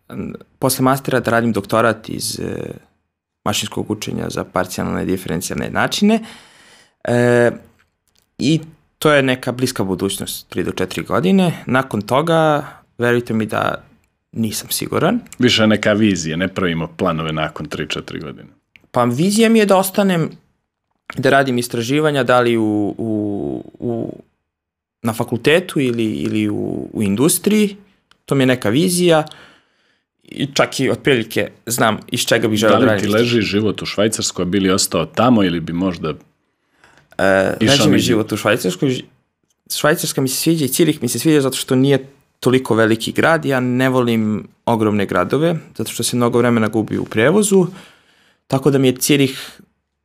posle 0.59 0.83
mastera 0.83 1.19
da 1.19 1.31
radim 1.31 1.51
doktorat 1.51 2.09
iz 2.09 2.39
e, 2.39 2.71
mašinskog 3.45 3.91
učenja 3.91 4.29
za 4.29 4.43
parcijalne 4.43 5.03
i 5.03 5.05
diferencijalne 5.05 5.69
načine 5.69 6.19
e, 7.03 7.51
i 8.37 8.59
to 8.99 9.11
je 9.11 9.23
neka 9.23 9.51
bliska 9.51 9.83
budućnost 9.83 10.55
3 10.55 10.63
do 10.63 10.71
4 10.71 11.05
godine. 11.05 11.63
Nakon 11.65 12.01
toga, 12.01 12.67
verujte 12.97 13.33
mi 13.33 13.45
da 13.45 13.83
nisam 14.31 14.69
siguran. 14.69 15.19
Više 15.39 15.67
neka 15.67 15.93
vizija, 15.93 16.37
ne 16.37 16.47
pravimo 16.47 16.87
planove 16.87 17.33
nakon 17.33 17.65
3-4 17.65 18.21
godine. 18.21 18.49
Pa 18.91 19.03
vizija 19.03 19.49
mi 19.49 19.59
je 19.59 19.65
da 19.65 19.77
ostanem, 19.77 20.29
da 21.17 21.29
radim 21.29 21.57
istraživanja, 21.57 22.23
da 22.23 22.39
li 22.39 22.57
u, 22.57 22.95
u, 22.97 23.63
u, 23.79 24.21
na 25.01 25.13
fakultetu 25.13 25.79
ili, 25.79 26.05
ili 26.05 26.49
u, 26.49 26.89
u 26.93 27.03
industriji, 27.03 27.77
to 28.25 28.35
mi 28.35 28.41
je 28.43 28.47
neka 28.47 28.69
vizija 28.69 29.25
i 30.33 30.47
čak 30.53 30.79
i 30.79 30.89
otprilike 30.89 31.49
znam 31.65 31.97
iz 32.11 32.25
čega 32.25 32.47
bih 32.47 32.59
želeo 32.59 32.79
da 32.79 32.85
radim. 32.85 33.11
Da 33.11 33.17
li 33.17 33.23
ti 33.23 33.23
leži 33.23 33.41
život 33.41 33.81
u 33.81 33.85
Švajcarskoj, 33.85 34.45
bili 34.45 34.69
ostao 34.69 35.05
tamo 35.05 35.43
ili 35.43 35.59
bi 35.59 35.73
možda 35.73 36.13
E, 37.17 37.57
Išao 37.59 37.75
Neće 37.75 37.89
mi 37.89 37.99
život 37.99 38.31
u 38.31 38.37
Švajcarskoj. 38.37 39.01
Švajcarska 39.75 40.21
mi 40.21 40.27
se 40.27 40.35
sviđa 40.35 40.65
i 40.65 40.67
Cirih 40.67 41.01
mi 41.01 41.07
se 41.07 41.19
sviđa 41.19 41.41
zato 41.41 41.57
što 41.57 41.75
nije 41.75 42.07
toliko 42.39 42.75
veliki 42.75 43.11
grad. 43.11 43.45
Ja 43.45 43.59
ne 43.59 43.89
volim 43.89 44.47
ogromne 44.65 45.05
gradove, 45.05 45.55
zato 45.77 45.91
što 45.91 46.03
se 46.03 46.15
mnogo 46.15 46.37
vremena 46.37 46.67
gubi 46.67 46.97
u 46.97 47.05
prevozu. 47.05 47.67
Tako 48.47 48.71
da 48.71 48.77
mi 48.77 48.87
je 48.87 48.95
Cirih 48.95 49.59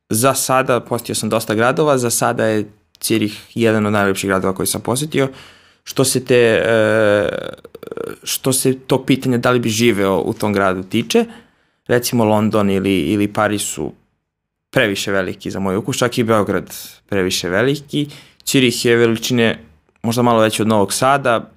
za 0.09 0.33
sada, 0.33 0.79
postio 0.79 1.15
sam 1.15 1.29
dosta 1.29 1.55
gradova, 1.55 1.97
za 1.97 2.09
sada 2.09 2.45
je 2.45 2.65
Cirih 2.99 3.41
jedan 3.55 3.85
od 3.85 3.93
najlepših 3.93 4.27
gradova 4.27 4.53
koji 4.55 4.67
sam 4.67 4.81
posjetio. 4.81 5.27
Što 5.89 6.03
se 6.03 6.25
te, 6.25 6.61
e, 6.65 7.29
što 8.23 8.53
se 8.53 8.79
tog 8.79 9.05
pitanja 9.05 9.37
da 9.37 9.51
li 9.51 9.59
bi 9.59 9.69
živeo 9.69 10.21
u 10.25 10.33
tom 10.33 10.53
gradu 10.53 10.83
tiče, 10.83 11.25
recimo 11.87 12.25
London 12.25 12.69
ili, 12.69 12.99
ili 12.99 13.27
Paris 13.33 13.61
su 13.61 13.93
previše 14.69 15.11
veliki 15.11 15.51
za 15.51 15.59
moj 15.59 15.77
ukus, 15.77 15.97
čak 15.97 16.17
i 16.17 16.23
Beograd 16.23 16.75
previše 17.07 17.49
veliki. 17.49 18.07
Cirih 18.43 18.85
je 18.85 18.95
veličine 18.95 19.63
možda 20.03 20.21
malo 20.21 20.41
veći 20.41 20.61
od 20.61 20.67
Novog 20.67 20.93
Sada, 20.93 21.51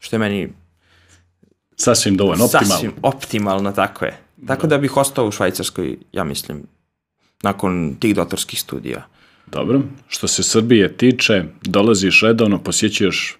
što 0.00 0.16
je 0.16 0.20
meni 0.20 0.52
Sasvim 1.76 2.16
dovoljno, 2.16 2.44
optimalno. 2.44 2.68
sasvim 2.68 2.92
optimalno, 3.02 3.72
tako 3.72 4.04
je. 4.04 4.18
Tako 4.46 4.66
da 4.66 4.78
bih 4.78 4.96
ostao 4.96 5.26
u 5.26 5.30
Švajcarskoj, 5.30 5.96
ja 6.12 6.24
mislim, 6.24 6.62
nakon 7.42 7.96
tih 8.00 8.14
doktorskih 8.14 8.60
studija. 8.60 9.06
Dobro. 9.52 9.80
Što 10.08 10.28
se 10.28 10.42
Srbije 10.42 10.96
tiče, 10.96 11.44
dolaziš 11.62 12.22
redovno, 12.22 12.58
posjećuješ 12.58 13.38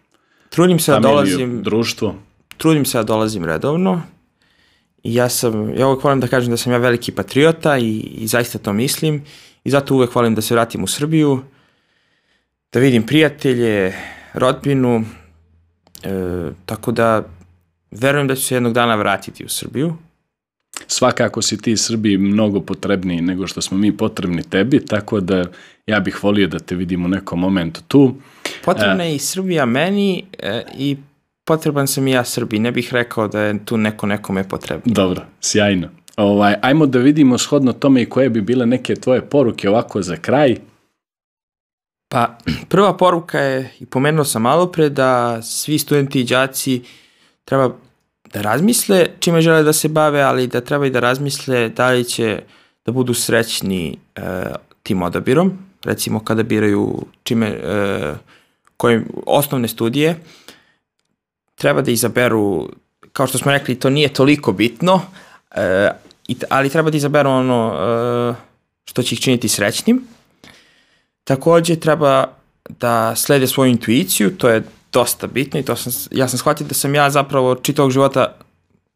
Trudim 0.51 0.79
se 0.79 0.93
da 0.93 0.99
dolazim, 1.01 1.63
društvo. 1.63 2.15
trudim 2.57 2.85
se 2.85 2.99
da 2.99 3.05
dolazim 3.05 3.45
redovno. 3.45 4.03
I 5.03 5.15
ja 5.15 5.29
sam, 5.29 5.79
ja 5.79 5.87
uvek 5.87 6.05
volim 6.05 6.21
da 6.21 6.27
kažem 6.27 6.51
da 6.51 6.57
sam 6.57 6.73
ja 6.73 6.79
veliki 6.79 7.13
patriota 7.13 7.79
i, 7.79 7.99
i 7.99 8.27
zaista 8.27 8.59
to 8.59 8.73
mislim. 8.73 9.25
I 9.65 9.71
zato 9.71 9.95
uvek 9.95 10.15
volim 10.15 10.35
da 10.35 10.43
se 10.43 10.55
vratim 10.55 10.85
u 10.85 10.87
Srbiju, 10.87 11.41
da 12.73 12.81
vidim 12.81 13.07
prijatelje, 13.07 13.95
rodbinu, 14.35 15.05
e, 16.03 16.51
tako 16.67 16.93
da 16.93 17.23
verujem 17.91 18.29
da 18.29 18.35
ću 18.35 18.43
se 18.43 18.55
jednog 18.55 18.73
dana 18.73 18.95
vratiti 18.95 19.45
u 19.45 19.49
Srbiju. 19.49 19.97
Svakako 20.87 21.43
si 21.43 21.63
ti 21.63 21.77
Srbiji 21.77 22.19
mnogo 22.19 22.61
potrebniji 22.61 23.21
nego 23.21 23.47
što 23.47 23.61
smo 23.61 23.79
mi 23.79 23.97
potrebni 23.97 24.43
tebi, 24.43 24.87
tako 24.87 25.21
da 25.21 25.45
ja 25.87 26.01
bih 26.01 26.25
volio 26.25 26.47
da 26.47 26.59
te 26.59 26.75
vidim 26.75 27.05
u 27.05 27.09
nekom 27.09 27.41
momentu 27.41 27.81
tu. 27.89 28.15
Potrebna 28.65 29.05
je 29.05 29.15
i 29.15 29.19
Srbija 29.19 29.67
meni 29.67 30.25
e, 30.39 30.63
i 30.79 30.97
potreban 31.45 31.87
sam 31.87 32.09
i 32.09 32.11
ja 32.11 32.25
Srbiji. 32.25 32.61
Ne 32.61 32.73
bih 32.73 32.95
rekao 32.95 33.29
da 33.29 33.41
je 33.41 33.65
tu 33.65 33.77
neko 33.77 34.07
nekome 34.07 34.49
potrebno. 34.49 34.93
Dobro, 34.95 35.23
sjajno. 35.41 35.89
Ovaj, 36.17 36.55
ajmo 36.63 36.87
da 36.87 36.99
vidimo 36.99 37.39
shodno 37.39 37.73
tome 37.73 38.03
i 38.03 38.09
koje 38.09 38.31
bi 38.31 38.41
bile 38.41 38.67
neke 38.67 38.95
tvoje 38.95 39.21
poruke 39.21 39.69
ovako 39.69 40.03
za 40.03 40.17
kraj. 40.17 40.57
Pa, 42.09 42.39
prva 42.69 42.97
poruka 42.97 43.39
je, 43.39 43.71
i 43.81 43.87
pomenuo 43.87 44.25
sam 44.25 44.43
malo 44.43 44.67
pre, 44.73 44.89
da 44.89 45.43
svi 45.43 45.79
studenti 45.79 46.21
i 46.21 46.25
đaci 46.25 46.83
treba 47.45 47.77
da 48.33 48.43
razmisle 48.43 49.07
čime 49.21 49.41
žele 49.41 49.63
da 49.63 49.73
se 49.73 49.89
bave, 49.89 50.21
ali 50.23 50.47
da 50.47 50.61
treba 50.61 50.87
i 50.87 50.91
da 50.91 51.01
razmisle 51.01 51.69
da 51.69 51.91
li 51.91 52.05
će 52.05 52.43
da 52.87 52.93
budu 52.93 53.15
srećni 53.15 53.97
e, 54.17 54.23
tim 54.83 55.03
odabirom, 55.03 55.59
recimo 55.85 56.25
kada 56.25 56.43
biraju 56.43 57.05
čime, 57.23 57.47
e, 57.47 58.15
koje 58.77 59.05
osnovne 59.27 59.69
studije, 59.69 60.17
treba 61.55 61.83
da 61.83 61.91
izaberu, 61.91 62.69
kao 63.13 63.27
što 63.27 63.39
smo 63.39 63.53
rekli, 63.53 63.79
to 63.79 63.91
nije 63.91 64.09
toliko 64.09 64.53
bitno, 64.53 65.01
e, 65.55 65.91
ali 66.49 66.71
treba 66.71 66.91
da 66.91 66.97
izaberu 66.97 67.31
ono 67.31 67.75
e, 67.75 68.35
što 68.85 69.03
će 69.03 69.15
ih 69.15 69.21
činiti 69.21 69.49
srećnim, 69.49 70.07
Takođe 71.25 71.77
treba 71.77 72.27
da 72.69 73.17
slede 73.17 73.47
svoju 73.47 73.71
intuiciju, 73.71 74.37
to 74.39 74.49
je 74.49 74.63
dosta 74.93 75.27
bitno 75.27 75.61
i 75.61 75.63
to 75.63 75.77
sam, 75.77 75.93
ja 76.11 76.29
sam 76.29 76.39
shvatio 76.39 76.67
da 76.67 76.75
sam 76.75 76.95
ja 76.95 77.11
zapravo 77.11 77.55
čitavog 77.55 77.91
života, 77.91 78.37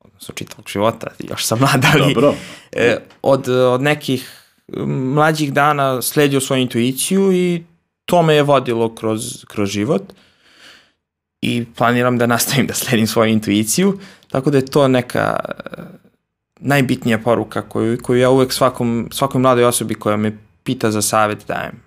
odnosno 0.01 0.35
čitavog 0.35 0.69
života, 0.69 1.07
još 1.31 1.45
sam 1.45 1.59
mlad, 1.59 1.85
ali 1.95 2.15
Dobro. 2.15 2.35
e, 2.73 2.99
od, 3.23 3.49
od 3.49 3.83
nekih 3.83 4.47
mlađih 4.87 5.53
dana 5.53 6.03
sledio 6.03 6.41
svoju 6.41 6.63
intuiciju 6.63 7.33
i 7.33 7.65
to 8.05 8.23
me 8.23 8.35
je 8.35 8.43
vodilo 8.43 8.95
kroz, 8.95 9.45
kroz 9.49 9.69
život 9.69 10.03
i 11.41 11.65
planiram 11.77 12.19
da 12.19 12.27
nastavim 12.27 12.67
da 12.67 12.75
sledim 12.75 13.07
svoju 13.07 13.33
intuiciju, 13.33 13.99
tako 14.31 14.51
da 14.51 14.59
je 14.59 14.67
to 14.67 14.89
neka 14.89 15.41
e, 15.49 15.83
najbitnija 16.61 17.19
poruka 17.19 17.63
koju, 17.63 17.99
koju 18.03 18.21
ja 18.21 18.31
uvek 18.31 18.53
svakom, 18.53 19.09
svakoj 19.13 19.41
mladoj 19.41 19.65
osobi 19.65 19.95
koja 19.95 20.17
me 20.17 20.39
pita 20.63 20.91
za 20.91 21.03
savet 21.03 21.45
dajem. 21.49 21.86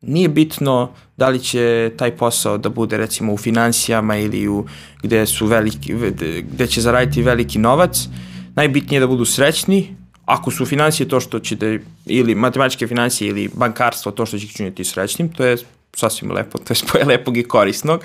Nije 0.00 0.28
bitno 0.28 0.92
da 1.16 1.28
li 1.28 1.38
će 1.38 1.92
taj 1.96 2.16
posao 2.16 2.58
da 2.58 2.68
bude 2.68 2.96
recimo 2.96 3.32
u 3.32 3.36
financijama 3.36 4.16
ili 4.16 4.48
u 4.48 4.66
gde 5.02 5.26
su 5.26 5.46
veliki 5.46 5.94
gde 6.42 6.66
će 6.66 6.80
zaraditi 6.80 7.22
veliki 7.22 7.58
novac. 7.58 8.08
Najbitnije 8.54 8.96
je 8.96 9.00
da 9.00 9.06
budu 9.06 9.24
srećni. 9.24 9.96
Ako 10.24 10.50
su 10.50 10.66
financije 10.66 11.08
to 11.08 11.20
što 11.20 11.38
će 11.38 11.56
da 11.56 11.66
ili 12.06 12.34
matematičke 12.34 12.86
financije 12.86 13.28
ili 13.28 13.50
bankarstvo 13.54 14.12
to 14.12 14.26
što 14.26 14.38
će 14.38 14.44
ih 14.44 14.52
činiti 14.52 14.84
srećnim, 14.84 15.32
to 15.32 15.44
je 15.44 15.56
sasvim 15.96 16.32
lepo, 16.32 16.58
to 16.58 16.72
je 16.72 16.76
spoje 16.82 17.04
lepog 17.04 17.36
i 17.36 17.42
korisnog, 17.42 18.04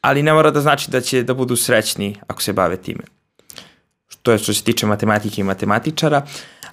ali 0.00 0.22
ne 0.22 0.32
mora 0.32 0.50
da 0.50 0.60
znači 0.60 0.90
da 0.90 1.00
će 1.00 1.22
da 1.22 1.34
budu 1.34 1.56
srećni 1.56 2.16
ako 2.26 2.42
se 2.42 2.52
bave 2.52 2.76
time. 2.76 3.04
To 4.22 4.32
je 4.32 4.38
što 4.38 4.52
se 4.52 4.62
tiče 4.62 4.86
matematike 4.86 5.40
i 5.40 5.44
matematičara, 5.44 6.26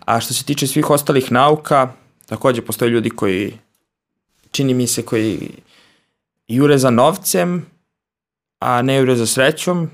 a 0.06 0.19
što 0.19 0.34
se 0.34 0.43
tiče 0.45 0.67
svih 0.67 0.89
ostalih 0.89 1.32
nauka, 1.32 1.93
takođe 2.25 2.62
postoje 2.62 2.89
ljudi 2.89 3.10
koji 3.10 3.54
čini 4.51 4.73
mi 4.73 4.88
se 4.88 5.05
koji 5.05 5.49
jure 6.47 6.77
za 6.77 6.89
novcem, 6.89 7.65
a 8.59 8.81
ne 8.81 8.97
jure 8.97 9.15
za 9.15 9.25
srećom, 9.25 9.89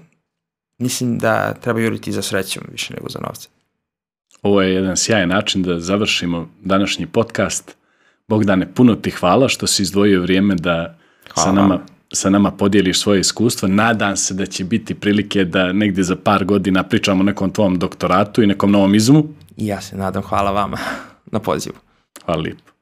mislim 0.78 1.18
da 1.18 1.54
treba 1.54 1.80
juriti 1.80 2.12
za 2.12 2.22
srećom 2.22 2.64
više 2.72 2.94
nego 2.94 3.10
za 3.10 3.20
novcem. 3.20 3.52
Ovo 4.42 4.62
je 4.62 4.74
jedan 4.74 4.98
sjajan 4.98 5.30
način 5.30 5.64
da 5.64 5.80
završimo 5.80 6.50
današnji 6.64 7.08
podcast. 7.08 7.76
Bogdane, 8.28 8.74
puno 8.74 8.96
ti 8.96 9.12
hvala 9.12 9.50
što 9.50 9.68
si 9.68 9.84
izdvojio 9.84 10.22
vrijeme 10.22 10.56
da 10.56 10.98
Hvala 11.34 11.46
sa 11.46 11.52
nama, 11.52 11.80
sa 12.14 12.30
nama 12.30 12.52
podijeliš 12.52 13.00
svoje 13.02 13.20
iskustvo. 13.20 13.68
Nadam 13.68 14.18
se 14.18 14.34
da 14.34 14.46
će 14.46 14.64
biti 14.64 14.96
prilike 14.96 15.46
da 15.46 15.74
negdje 15.74 16.04
za 16.04 16.16
par 16.16 16.46
godina 16.46 16.84
pričamo 16.84 17.20
o 17.20 17.24
nekom 17.24 17.52
tvom 17.52 17.80
doktoratu 17.80 18.44
i 18.44 18.48
nekom 18.48 18.72
novom 18.72 18.96
izmu. 18.96 19.24
I 19.58 19.68
ja 19.68 19.82
se 19.82 19.98
nadam, 19.98 20.24
hvala 20.24 20.52
vama 20.52 20.78
na 21.32 21.40
pozivu. 21.40 21.76
Hvala 22.26 22.42
lijepo. 22.42 22.75